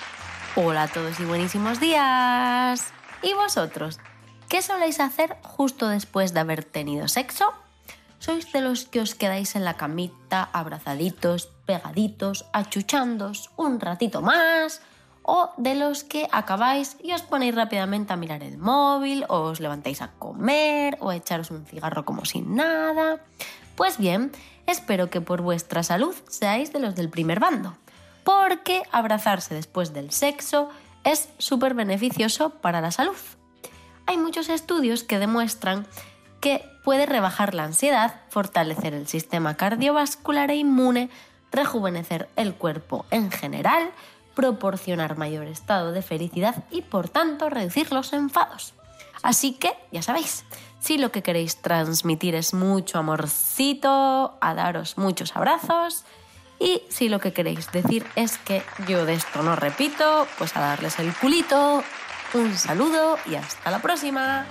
Hola 0.58 0.84
a 0.84 0.88
todos 0.90 1.18
y 1.22 1.24
buenísimos 1.24 1.80
días. 1.80 2.92
¿Y 3.22 3.34
vosotros? 3.34 4.00
¿Qué 4.50 4.62
soléis 4.62 5.00
hacer 5.00 5.38
justo 5.44 5.88
después 5.88 6.34
de 6.34 6.42
haber 6.42 6.66
tenido 6.66 7.08
sexo? 7.08 7.54
¿Sois 8.20 8.52
de 8.52 8.60
los 8.60 8.84
que 8.84 9.00
os 9.00 9.16
quedáis 9.16 9.56
en 9.56 9.64
la 9.64 9.78
camita, 9.78 10.44
abrazaditos, 10.52 11.48
pegaditos, 11.66 12.48
achuchándos 12.52 13.50
un 13.56 13.80
ratito 13.80 14.22
más? 14.22 14.82
¿O 15.24 15.52
de 15.56 15.74
los 15.76 16.04
que 16.04 16.28
acabáis 16.34 16.98
y 17.02 17.14
os 17.14 17.22
ponéis 17.22 17.56
rápidamente 17.56 18.12
a 18.12 18.18
mirar 18.18 18.44
el 18.44 18.58
móvil, 18.58 19.24
o 19.30 19.44
os 19.44 19.62
levantáis 19.62 20.02
a 20.02 20.12
comer, 20.20 20.98
o 21.00 21.12
a 21.12 21.16
echaros 21.16 21.50
un 21.52 21.66
cigarro 21.66 22.04
como 22.04 22.26
sin 22.26 22.58
nada? 22.58 23.24
Pues 23.78 23.98
bien, 23.98 24.34
espero 24.68 25.10
que 25.10 25.22
por 25.22 25.42
vuestra 25.42 25.82
salud 25.82 26.14
seáis 26.28 26.74
de 26.74 26.82
los 26.82 26.96
del 26.96 27.10
primer 27.10 27.40
bando, 27.40 27.78
porque 28.32 28.84
abrazarse 28.94 29.54
después 29.54 29.91
del 29.94 30.12
sexo 30.12 30.70
es 31.04 31.28
súper 31.38 31.74
beneficioso 31.74 32.52
para 32.52 32.80
la 32.80 32.91
salud. 32.91 33.17
Hay 34.06 34.17
muchos 34.17 34.48
estudios 34.48 35.04
que 35.04 35.20
demuestran 35.20 35.86
que 36.39 36.63
puede 36.86 37.06
rebajar 37.06 37.54
la 37.54 37.65
ansiedad, 37.65 38.22
fortalecer 38.30 38.94
el 38.94 39.08
sistema 39.08 39.58
cardiovascular 39.58 40.50
e 40.50 40.56
inmune, 40.56 41.10
rejuvenecer 41.52 42.30
el 42.38 42.54
cuerpo 42.54 43.06
en 43.12 43.32
general, 43.32 43.91
proporcionar 44.34 45.17
mayor 45.17 45.48
estado 45.48 45.91
de 45.91 46.02
felicidad 46.02 46.63
y 46.72 46.84
por 46.84 47.10
tanto 47.10 47.50
reducir 47.50 47.91
los 47.91 48.13
enfados. 48.13 48.74
Así 49.24 49.54
que, 49.54 49.74
ya 49.91 50.02
sabéis, 50.02 50.46
si 50.80 50.98
lo 50.98 51.12
que 51.12 51.22
queréis 51.22 51.58
transmitir 51.58 52.36
es 52.36 52.54
mucho 52.54 52.98
amorcito, 52.98 54.38
a 54.39 54.54
daros 54.56 54.98
muchos 54.98 55.36
abrazos, 55.36 56.06
y 56.62 56.84
si 56.89 57.10
lo 57.10 57.19
que 57.19 57.34
queréis 57.34 57.71
decir 57.71 58.06
es 58.15 58.38
que 58.38 58.62
yo 58.88 59.06
de 59.06 59.15
esto 59.15 59.41
no 59.41 59.56
repito, 59.56 60.28
pues 60.38 60.56
a 60.56 60.62
darles 60.62 61.00
el 61.00 61.12
culito. 61.15 61.84
Un 62.36 62.56
saludo 62.56 63.17
y 63.26 63.36
hasta 63.36 63.71
la 63.71 63.82
próxima. 63.82 64.45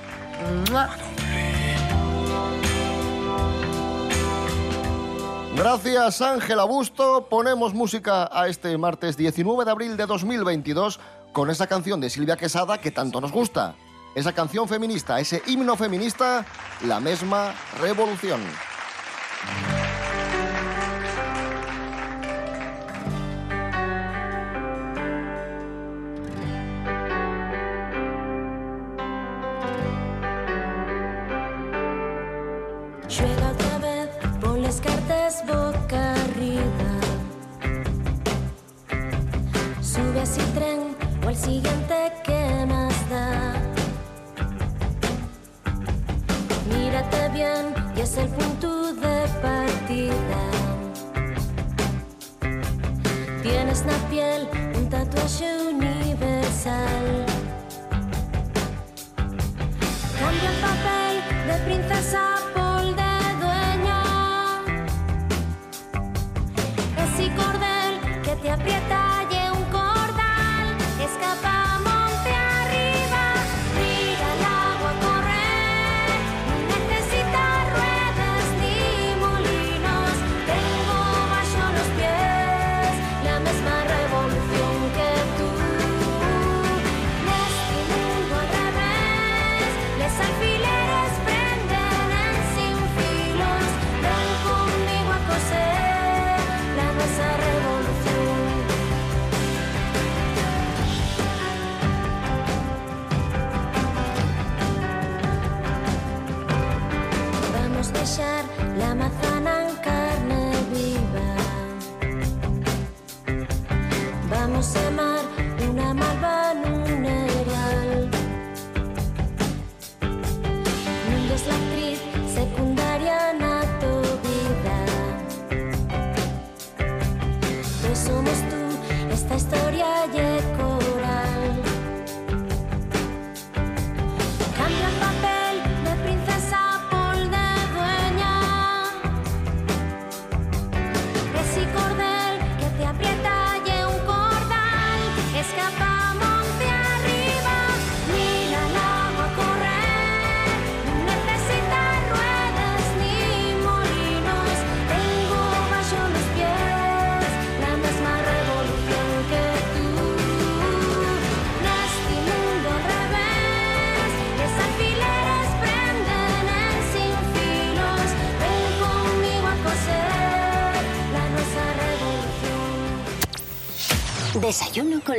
Gracias, 5.56 6.20
Ángela 6.20 6.64
Busto. 6.64 7.28
Ponemos 7.30 7.74
música 7.74 8.28
a 8.32 8.48
este 8.48 8.76
martes 8.76 9.16
19 9.16 9.64
de 9.64 9.70
abril 9.70 9.96
de 9.96 10.06
2022 10.06 10.98
con 11.32 11.48
esa 11.48 11.68
canción 11.68 12.00
de 12.00 12.10
Silvia 12.10 12.36
Quesada 12.36 12.78
que 12.78 12.90
tanto 12.90 13.20
nos 13.20 13.30
gusta. 13.30 13.76
Esa 14.16 14.32
canción 14.32 14.66
feminista, 14.68 15.20
ese 15.20 15.42
himno 15.46 15.76
feminista, 15.76 16.44
la 16.84 16.98
misma 16.98 17.54
revolución. 17.80 18.40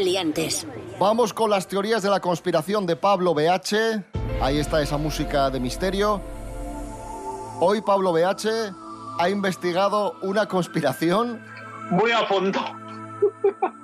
Liantes. 0.04 0.68
Vamos 1.00 1.34
con 1.34 1.50
las 1.50 1.68
teorías 1.68 2.04
de 2.04 2.10
la 2.10 2.20
conspiración 2.20 2.86
de 2.86 2.96
Pablo 2.96 3.34
BH. 3.34 4.04
Ahí 4.42 4.60
está 4.60 4.82
esa 4.82 4.98
música 4.98 5.50
de 5.50 5.60
misterio. 5.60 6.22
Hoy 7.60 7.82
Pablo 7.82 8.12
BH 8.12 8.74
ha 9.20 9.30
investigado 9.30 10.16
una 10.22 10.48
conspiración. 10.48 11.44
Muy 11.90 12.12
a 12.12 12.26
fondo. 12.26 12.60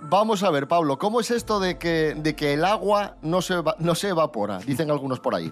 Vamos 0.10 0.42
a 0.44 0.50
ver, 0.52 0.68
Pablo, 0.68 0.98
¿cómo 0.98 1.20
es 1.20 1.32
esto 1.32 1.60
de 1.60 1.78
que, 1.78 2.16
de 2.16 2.36
que 2.36 2.54
el 2.54 2.64
agua 2.64 3.18
no 3.22 3.42
se, 3.42 3.56
no 3.80 3.94
se 3.94 4.10
evapora? 4.10 4.60
Dicen 4.60 4.90
algunos 4.90 5.20
por 5.20 5.36
ahí. 5.36 5.52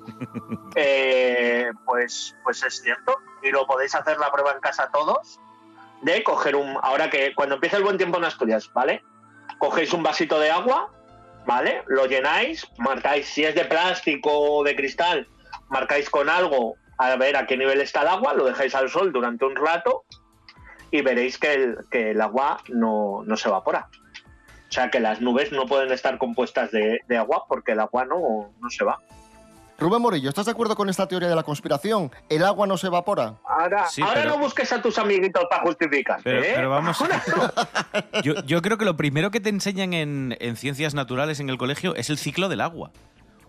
Eh, 0.78 1.72
pues, 1.86 2.36
pues 2.44 2.64
es 2.64 2.82
cierto. 2.82 3.16
Y 3.44 3.50
lo 3.50 3.66
podéis 3.66 3.96
hacer 3.96 4.18
la 4.18 4.32
prueba 4.32 4.52
en 4.54 4.60
casa 4.60 4.90
todos. 4.92 5.40
De 6.02 6.24
coger 6.24 6.56
un. 6.56 6.78
Ahora 6.82 7.10
que 7.10 7.34
cuando 7.36 7.56
empieza 7.56 7.78
el 7.78 7.84
buen 7.84 7.98
tiempo 7.98 8.18
en 8.18 8.26
Asturias, 8.26 8.70
¿vale? 8.74 9.04
Cogéis 9.58 9.94
un 9.94 10.04
vasito 10.04 10.40
de 10.40 10.52
agua, 10.52 10.92
¿vale? 11.46 11.84
Lo 11.88 12.06
llenáis, 12.06 12.68
marcáis 12.78 13.28
si 13.28 13.44
es 13.44 13.56
de 13.56 13.66
plástico 13.66 14.32
o 14.32 14.64
de 14.64 14.76
cristal, 14.76 15.28
marcáis 15.70 16.10
con 16.10 16.30
algo 16.30 16.76
a 16.98 17.16
ver 17.16 17.36
a 17.36 17.46
qué 17.46 17.58
nivel 17.58 17.82
está 17.82 18.02
el 18.02 18.08
agua, 18.08 18.34
lo 18.34 18.46
dejáis 18.46 18.74
al 18.76 18.90
sol 18.90 19.12
durante 19.12 19.46
un 19.46 19.56
rato 19.56 20.06
y 20.92 21.02
veréis 21.02 21.38
que 21.38 21.76
el, 21.92 22.22
agua 22.22 22.58
no, 22.70 23.24
no 23.26 23.38
se 23.38 23.50
evapora. 23.50 23.90
sea 24.70 24.90
que 24.90 25.00
las 25.00 25.22
nubes 25.22 25.52
no 25.52 25.66
pueden 25.66 25.92
estar 25.92 26.18
compuestas 26.18 26.72
de, 26.72 27.02
de 27.08 27.18
agua 27.18 27.46
porque 27.48 27.74
el 27.74 27.80
agua 27.80 28.06
no, 28.06 28.54
no 28.60 28.70
se 28.70 28.84
va. 28.84 29.00
Rubén 29.78 30.02
Morillo, 30.02 30.30
¿estás 30.30 30.46
de 30.46 30.52
acuerdo 30.54 30.76
con 30.76 30.90
esta 30.90 31.06
teoría 31.08 31.28
de 31.28 31.36
la 31.36 31.44
conspiración? 31.44 32.10
¿El 32.30 32.46
agua 32.46 32.66
no 32.66 32.78
se 32.78 32.88
evapora? 32.88 33.36
Ahora, 33.46 33.88
Sí, 33.90 34.02
ahora 34.02 34.14
pero- 34.22 34.30
no 34.32 34.38
busques 34.38 34.72
a 34.72 34.82
tus 34.82 34.98
amiguitos 34.98 35.44
para 35.50 35.64
justificar. 35.64 36.22
Pero, 36.24 36.42
¿eh? 36.44 36.54
pero 36.56 36.70
vamos. 36.70 36.98
Yo, 38.24 38.36
yo 38.46 38.62
creo 38.62 38.78
que 38.78 38.86
lo 38.86 38.96
primero 38.96 39.32
que 39.32 39.40
te 39.42 39.50
enseñan 39.50 39.94
en, 39.94 40.38
en 40.40 40.56
ciencias 40.56 40.94
naturales 40.94 41.40
en 41.42 41.50
el 41.50 41.58
colegio 41.58 41.94
es 41.96 42.10
el 42.10 42.18
ciclo 42.18 42.48
del 42.48 42.62
agua. 42.62 42.92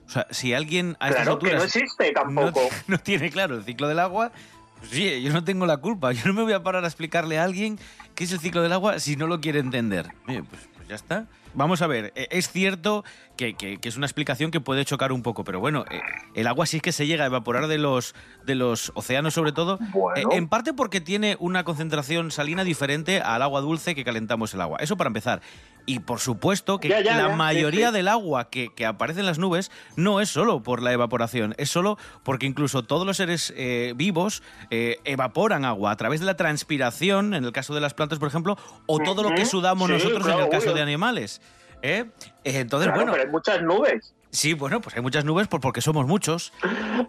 O 0.06 0.10
sea, 0.10 0.26
si 0.30 0.52
alguien 0.54 0.96
a 1.00 1.08
estas 1.08 1.22
Claro, 1.24 1.38
que 1.38 1.46
alturas 1.46 1.58
no 1.74 1.80
existe 1.80 2.12
tampoco. 2.12 2.60
No, 2.62 2.68
no 2.88 2.98
tiene 2.98 3.30
claro 3.30 3.56
el 3.56 3.64
ciclo 3.64 3.86
del 3.88 3.98
agua, 4.00 4.32
pues 4.80 4.90
sí, 4.90 5.22
yo 5.22 5.32
no 5.32 5.44
tengo 5.44 5.64
la 5.66 5.76
culpa. 5.78 6.10
Yo 6.12 6.26
no 6.26 6.32
me 6.34 6.42
voy 6.42 6.52
a 6.52 6.62
parar 6.62 6.84
a 6.84 6.88
explicarle 6.88 7.38
a 7.38 7.44
alguien 7.44 7.78
qué 8.16 8.24
es 8.24 8.32
el 8.32 8.40
ciclo 8.40 8.62
del 8.62 8.72
agua 8.72 8.98
si 8.98 9.14
no 9.14 9.28
lo 9.28 9.40
quiere 9.40 9.60
entender. 9.60 10.08
Oye, 10.26 10.42
pues, 10.42 10.68
pues 10.74 10.88
ya 10.88 10.96
está. 10.96 11.26
Vamos 11.54 11.80
a 11.80 11.86
ver, 11.86 12.12
eh, 12.16 12.26
es 12.32 12.50
cierto 12.50 13.02
que, 13.38 13.54
que- 13.54 13.78
que 13.78 13.88
es 13.88 13.96
una 13.96 14.04
explicación 14.04 14.50
que 14.50 14.60
puede 14.60 14.84
chocar 14.84 15.10
un 15.10 15.22
poco, 15.22 15.42
pero 15.42 15.58
bueno, 15.58 15.86
eh, 15.90 16.00
el 16.34 16.46
agua 16.48 16.66
sí 16.66 16.80
que 16.80 16.92
se 16.92 17.06
llega 17.06 17.24
a 17.24 17.28
evaporar 17.28 17.66
de 17.66 17.78
los, 17.78 18.14
de 18.44 18.54
los 18.56 18.92
océanos 18.94 19.32
sobre 19.32 19.52
todo, 19.52 19.78
eh, 20.16 20.24
en 20.32 20.48
parte 20.48 20.74
porque 20.74 21.00
tiene 21.00 21.36
una 21.40 21.64
concentración 21.64 22.30
salina 22.30 22.62
diferente 22.62 23.20
al 23.22 23.40
agua 23.40 23.62
dulce 23.62 23.94
que 23.94 24.04
calentamos 24.04 24.52
el 24.52 24.60
agua. 24.60 24.78
Eso 24.82 24.98
para 24.98 25.08
empezar. 25.08 25.40
Y 25.88 26.00
por 26.00 26.18
supuesto 26.18 26.78
que 26.80 26.88
Ya, 26.88 27.00
ya, 27.00 27.16
la 27.16 27.22
ya, 27.22 27.30
sí, 27.30 27.36
mayoría 27.36 27.88
sí. 27.88 27.94
del 27.94 28.08
agua 28.08 28.50
que, 28.50 28.74
que 28.74 28.84
aparece 28.84 29.20
en 29.20 29.26
las 29.26 29.38
nubes 29.38 29.70
no 29.94 30.20
es 30.20 30.28
solo 30.28 30.62
por 30.62 30.82
la 30.82 30.92
evaporación, 30.92 31.54
es 31.58 31.70
solo 31.70 31.96
porque 32.24 32.44
incluso 32.44 32.82
todos 32.82 33.06
los 33.06 33.16
seres 33.18 33.54
eh, 33.56 33.92
vivos 33.96 34.42
eh, 34.70 34.98
evaporan 35.04 35.64
agua 35.64 35.92
a 35.92 35.96
través 35.96 36.18
de 36.20 36.26
la 36.26 36.36
transpiración, 36.36 37.34
en 37.34 37.44
el 37.44 37.52
caso 37.52 37.72
de 37.72 37.80
las 37.80 37.94
plantas, 37.94 38.05
por 38.18 38.28
ejemplo, 38.28 38.56
o 38.86 38.98
todo 39.00 39.22
lo 39.22 39.34
que 39.34 39.44
sudamos 39.44 39.88
Sí, 39.88 39.94
nosotros 39.94 40.26
en 40.26 40.38
el 40.40 40.48
caso 40.48 40.64
obvio. 40.66 40.74
de 40.74 40.82
animales. 40.82 41.40
¿eh? 41.82 42.04
Entonces, 42.44 42.86
Claro, 42.88 42.94
bueno. 42.96 43.12
pero 43.12 43.24
hay 43.24 43.30
muchas 43.30 43.62
nubes. 43.62 44.14
Sí, 44.30 44.52
bueno, 44.54 44.80
pues 44.80 44.94
hay 44.96 45.02
muchas 45.02 45.24
nubes 45.24 45.46
por- 45.48 45.60
porque 45.60 45.80
somos 45.80 46.06
muchos. 46.06 46.52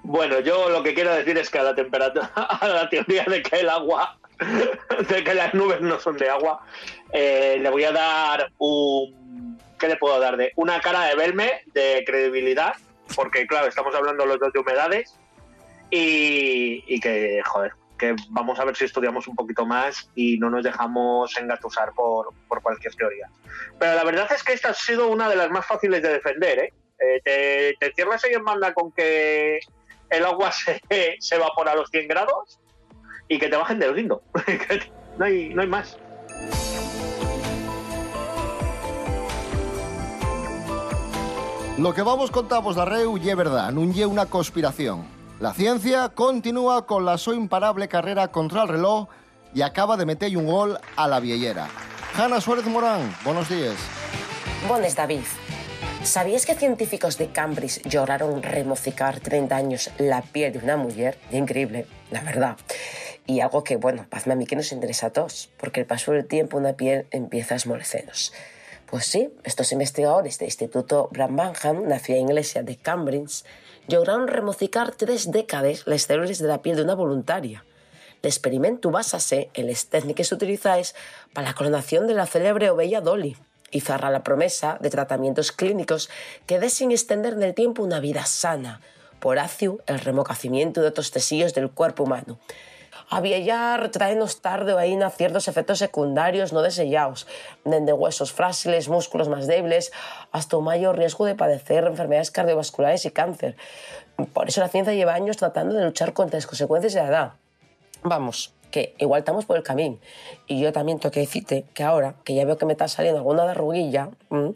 Bueno, 0.03 0.39
yo 0.39 0.69
lo 0.69 0.81
que 0.83 0.93
quiero 0.93 1.13
decir 1.13 1.37
es 1.37 1.49
que 1.49 1.59
a 1.59 1.63
la 1.63 1.75
temperatura, 1.75 2.31
a 2.35 2.67
la 2.67 2.89
teoría 2.89 3.23
de 3.25 3.41
que 3.41 3.57
el 3.61 3.69
agua, 3.69 4.17
de 5.09 5.23
que 5.23 5.33
las 5.33 5.53
nubes 5.53 5.81
no 5.81 5.99
son 5.99 6.15
de 6.17 6.29
agua, 6.29 6.61
eh, 7.11 7.57
le 7.59 7.69
voy 7.69 7.83
a 7.83 7.91
dar 7.91 8.51
un, 8.59 9.57
¿qué 9.79 9.87
le 9.87 9.97
puedo 9.97 10.19
dar? 10.19 10.37
De 10.37 10.51
una 10.55 10.79
cara 10.79 11.05
de 11.05 11.15
verme, 11.15 11.51
de 11.73 12.03
credibilidad, 12.05 12.73
porque 13.15 13.45
claro, 13.47 13.67
estamos 13.67 13.93
hablando 13.95 14.25
los 14.25 14.39
dos 14.39 14.53
de 14.53 14.59
humedades 14.59 15.15
y, 15.89 16.83
y 16.87 16.99
que, 16.99 17.41
joder, 17.45 17.71
que 17.97 18.15
vamos 18.29 18.59
a 18.59 18.65
ver 18.65 18.75
si 18.75 18.85
estudiamos 18.85 19.27
un 19.27 19.35
poquito 19.35 19.65
más 19.65 20.09
y 20.15 20.37
no 20.37 20.49
nos 20.49 20.63
dejamos 20.63 21.35
engatusar 21.37 21.93
por, 21.93 22.29
por 22.47 22.61
cualquier 22.61 22.93
teoría. 22.95 23.29
Pero 23.79 23.95
la 23.95 24.03
verdad 24.03 24.27
es 24.33 24.43
que 24.43 24.53
esta 24.53 24.69
ha 24.69 24.73
sido 24.73 25.07
una 25.07 25.29
de 25.29 25.35
las 25.35 25.49
más 25.49 25.65
fáciles 25.65 26.01
de 26.01 26.09
defender, 26.09 26.59
¿eh? 26.59 26.73
Eh, 26.99 27.21
te, 27.23 27.77
te 27.79 27.93
cierras 27.93 28.23
ahí 28.23 28.33
en 28.33 28.43
banda 28.43 28.73
con 28.73 28.91
que 28.91 29.59
el 30.09 30.25
agua 30.25 30.51
se, 30.51 30.81
se 31.19 31.35
evapora 31.35 31.71
a 31.71 31.75
los 31.75 31.89
100 31.89 32.07
grados 32.07 32.59
y 33.27 33.39
que 33.39 33.49
te 33.49 33.57
bajen 33.57 33.79
del 33.79 33.95
guindo. 33.95 34.21
no, 35.17 35.25
hay, 35.25 35.53
no 35.53 35.61
hay 35.61 35.67
más. 35.67 35.97
Lo 41.77 41.93
que 41.93 42.01
vamos 42.01 42.31
contamos 42.31 42.75
darreu 42.75 43.19
ye 43.21 43.35
verdad, 43.37 43.69
non 43.69 43.93
lle 43.93 44.09
una 44.09 44.25
conspiración. 44.25 45.16
La 45.39 45.53
ciencia 45.53 46.09
continúa 46.09 46.87
con 46.87 47.05
la 47.05 47.19
so 47.19 47.31
imparable 47.31 47.87
carrera 47.87 48.29
contra 48.29 48.63
el 48.63 48.69
reloj 48.69 49.07
y 49.53 49.61
acaba 49.61 49.95
de 49.95 50.07
meter 50.07 50.35
un 50.35 50.47
gol 50.47 50.79
a 50.95 51.07
la 51.07 51.19
viellera. 51.19 51.67
Hanna 52.15 52.41
Suárez 52.41 52.65
Morán, 52.65 53.15
buenos 53.23 53.47
días. 53.47 53.75
Bones, 54.67 54.95
David. 54.95 55.21
¿Sabías 56.01 56.47
que 56.47 56.55
científicos 56.55 57.19
de 57.19 57.27
Cambridge 57.27 57.83
lloraron 57.83 58.41
remocicar 58.41 59.19
30 59.19 59.55
años 59.55 59.91
la 59.99 60.23
piel 60.23 60.53
de 60.53 60.59
una 60.59 60.75
mujer? 60.75 61.19
Increíble, 61.31 61.85
la 62.09 62.21
verdad. 62.21 62.57
Y 63.27 63.41
algo 63.41 63.63
que, 63.63 63.75
bueno, 63.75 64.07
hazme 64.09 64.33
a 64.33 64.35
mí 64.37 64.47
que 64.47 64.55
nos 64.55 64.71
interesa 64.71 65.07
a 65.07 65.09
todos, 65.11 65.51
porque 65.57 65.81
el 65.81 65.85
paso 65.85 66.13
del 66.13 66.25
tiempo 66.25 66.57
una 66.57 66.73
piel 66.73 67.05
empieza 67.11 67.53
a 67.53 67.57
esmorecernos. 67.57 68.33
Pues 68.87 69.05
sí, 69.05 69.29
estos 69.43 69.71
investigadores 69.71 70.39
del 70.39 70.47
Instituto 70.47 71.09
Branbanham, 71.11 71.87
na 71.87 71.99
ciudad 71.99 72.21
inglesa 72.21 72.63
de 72.63 72.75
Cambridge, 72.77 73.43
lograron 73.95 74.27
remocicar 74.27 74.91
tres 74.95 75.31
décadas 75.31 75.83
las 75.85 76.03
células 76.03 76.39
de 76.39 76.47
la 76.47 76.61
piel 76.61 76.75
de 76.75 76.83
una 76.83 76.95
voluntaria. 76.95 77.63
El 78.21 78.29
experimento 78.29 78.91
basase 78.91 79.49
en 79.53 79.67
las 79.67 79.87
técnicas 79.87 80.31
utilizadas 80.31 80.95
para 81.33 81.49
la 81.49 81.53
clonación 81.53 82.07
de 82.07 82.13
la 82.13 82.25
célebre 82.25 82.69
oveja 82.69 83.01
Dolly 83.01 83.37
y 83.71 83.81
cerra 83.81 84.09
la 84.09 84.23
promesa 84.23 84.77
de 84.81 84.89
tratamientos 84.89 85.51
clínicos 85.51 86.09
que 86.45 86.59
deseen 86.59 86.91
extender 86.91 87.33
en 87.33 87.43
el 87.43 87.53
tiempo 87.53 87.83
una 87.83 87.99
vida 87.99 88.25
sana, 88.25 88.81
por 89.19 89.37
el 89.39 89.99
remocacimiento 89.99 90.81
de 90.81 90.87
otros 90.87 91.11
tesillos 91.11 91.53
del 91.53 91.69
cuerpo 91.69 92.03
humano. 92.03 92.39
Había 93.09 93.39
ya 93.39 93.77
retraernos 93.77 94.41
tarde 94.41 94.73
o 94.73 94.77
ahí 94.77 94.97
ciertos 95.15 95.47
efectos 95.47 95.79
secundarios 95.79 96.51
no 96.51 96.61
deseados, 96.61 97.25
desde 97.63 97.93
huesos 97.93 98.33
frágiles, 98.33 98.89
músculos 98.89 99.29
más 99.29 99.47
débiles, 99.47 99.93
hasta 100.31 100.57
un 100.57 100.65
mayor 100.65 100.97
riesgo 100.97 101.25
de 101.25 101.35
padecer 101.35 101.85
enfermedades 101.85 102.31
cardiovasculares 102.31 103.05
y 103.05 103.11
cáncer. 103.11 103.55
Por 104.33 104.49
eso 104.49 104.59
la 104.59 104.67
ciencia 104.67 104.93
lleva 104.93 105.13
años 105.13 105.37
tratando 105.37 105.75
de 105.75 105.85
luchar 105.85 106.13
contra 106.13 106.37
las 106.37 106.47
consecuencias 106.47 106.93
de 106.93 107.01
la 107.01 107.07
edad. 107.07 107.33
Vamos, 108.03 108.53
que 108.71 108.95
igual 108.97 109.19
estamos 109.19 109.45
por 109.45 109.57
el 109.57 109.63
camino. 109.63 109.97
Y 110.45 110.59
yo 110.59 110.73
también 110.73 110.99
tengo 110.99 111.11
que 111.11 111.21
decirte 111.21 111.65
que 111.73 111.83
ahora, 111.83 112.15
que 112.25 112.35
ya 112.35 112.45
veo 112.45 112.57
que 112.57 112.65
me 112.65 112.73
está 112.73 112.87
saliendo 112.87 113.19
alguna 113.19 113.49
arruguilla, 113.49 114.09
¿m? 114.29 114.53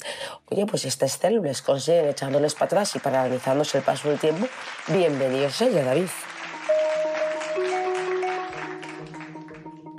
oye, 0.49 0.65
pues 0.65 0.85
estas 0.85 1.13
células 1.13 1.61
consiguen 1.61 2.09
echándoles 2.09 2.53
para 2.53 2.65
atrás 2.65 2.95
y 2.95 2.99
paralizándose 2.99 3.77
el 3.77 3.83
paso 3.83 4.09
del 4.09 4.19
tiempo, 4.19 4.47
bienvenidos 4.87 5.61
ella, 5.61 5.83
David. 5.83 6.09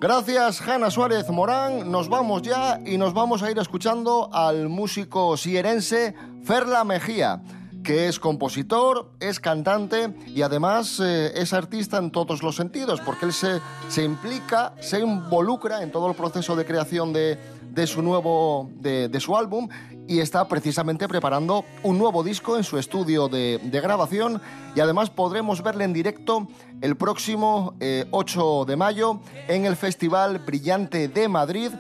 Gracias, 0.03 0.61
Hanna 0.61 0.91
Suárez 0.91 1.31
Morán. 1.31 1.89
Nos 1.89 2.09
vamos 2.09 2.43
ya 2.43 2.81
y 2.85 2.99
nos 2.99 3.15
vamos 3.15 3.45
a 3.45 3.53
ir 3.53 3.59
escuchando 3.59 4.29
al 4.33 4.69
músico 4.69 5.37
sierense 5.37 6.17
Ferla 6.43 6.83
Mejía, 6.83 7.41
que 7.85 8.09
es 8.09 8.19
compositor, 8.19 9.13
es 9.21 9.39
cantante 9.39 10.13
y 10.27 10.43
además 10.43 10.99
eh, 10.99 11.31
es 11.37 11.53
artista 11.53 11.99
en 11.99 12.11
todos 12.11 12.43
los 12.43 12.57
sentidos, 12.57 13.01
porque 13.01 13.27
él 13.27 13.33
se, 13.33 13.61
se 13.89 14.03
implica, 14.03 14.75
se 14.81 14.99
involucra 14.99 15.85
en 15.85 15.93
todo 15.93 16.09
el 16.09 16.17
proceso 16.17 16.57
de 16.57 16.65
creación 16.65 17.13
de, 17.13 17.39
de 17.71 17.87
su 17.87 18.03
nuevo, 18.03 18.71
de, 18.81 19.09
de 19.09 19.21
su 19.21 19.37
álbum 19.37 19.69
y 20.09 20.21
está 20.21 20.49
precisamente 20.49 21.09
preparando 21.09 21.65
un 21.83 21.99
nuevo 21.99 22.23
disco 22.23 22.57
en 22.57 22.65
su 22.65 22.79
estudio 22.79 23.29
de, 23.29 23.61
de 23.63 23.81
grabación 23.81 24.41
y 24.75 24.81
además 24.81 25.11
podremos 25.11 25.63
verle 25.63 25.85
en 25.85 25.93
directo 25.93 26.49
el 26.81 26.97
próximo 26.97 27.75
eh, 27.81 28.07
8 28.11 28.65
de 28.67 28.77
mayo 28.77 29.21
en 29.49 29.65
el 29.65 29.77
Festival 29.77 30.39
Brillante 30.39 31.09
de 31.09 31.29
Madrid 31.29 31.71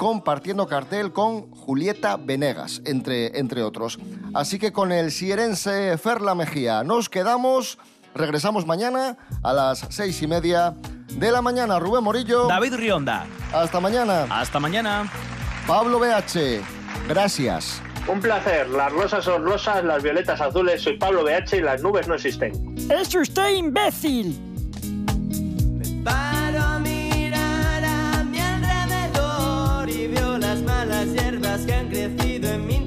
compartiendo 0.00 0.66
cartel 0.66 1.12
con 1.12 1.50
Julieta 1.50 2.16
Venegas, 2.16 2.80
entre, 2.86 3.38
entre 3.38 3.62
otros. 3.62 3.98
Así 4.32 4.58
que 4.58 4.72
con 4.72 4.92
el 4.92 5.10
sierense 5.10 5.98
Ferla 5.98 6.34
Mejía 6.34 6.82
nos 6.84 7.10
quedamos, 7.10 7.78
regresamos 8.14 8.66
mañana 8.66 9.18
a 9.42 9.52
las 9.52 9.86
seis 9.90 10.22
y 10.22 10.26
media 10.26 10.74
de 11.08 11.30
la 11.30 11.42
mañana. 11.42 11.78
Rubén 11.78 12.02
Morillo. 12.02 12.46
David 12.46 12.76
Rionda. 12.76 13.26
Hasta 13.52 13.78
mañana. 13.78 14.26
Hasta 14.30 14.58
mañana. 14.58 15.10
Pablo 15.66 15.98
BH. 15.98 16.79
Gracias. 17.08 17.82
Un 18.06 18.20
placer. 18.20 18.68
Las 18.68 18.92
rosas 18.92 19.24
son 19.24 19.44
rosas, 19.44 19.84
las 19.84 20.02
violetas 20.02 20.40
azules. 20.40 20.82
Soy 20.82 20.96
Pablo 20.96 21.24
BH 21.24 21.56
y 21.58 21.60
las 21.60 21.82
nubes 21.82 22.08
no 22.08 22.14
existen. 22.14 22.52
¡Es 22.90 23.14
usted 23.14 23.50
imbécil! 23.50 24.38
Paro 26.04 26.60
a 26.60 26.78
mirar 26.78 27.84
a 27.84 28.24
mi 28.24 28.38
alrededor 28.38 29.88
y 29.88 30.06
veo 30.08 30.38
las 30.38 30.60
malas 30.62 31.06
hierbas 31.12 31.60
que 31.62 31.74
han 31.74 31.88
crecido 31.88 32.50
en 32.50 32.66
mi 32.66 32.79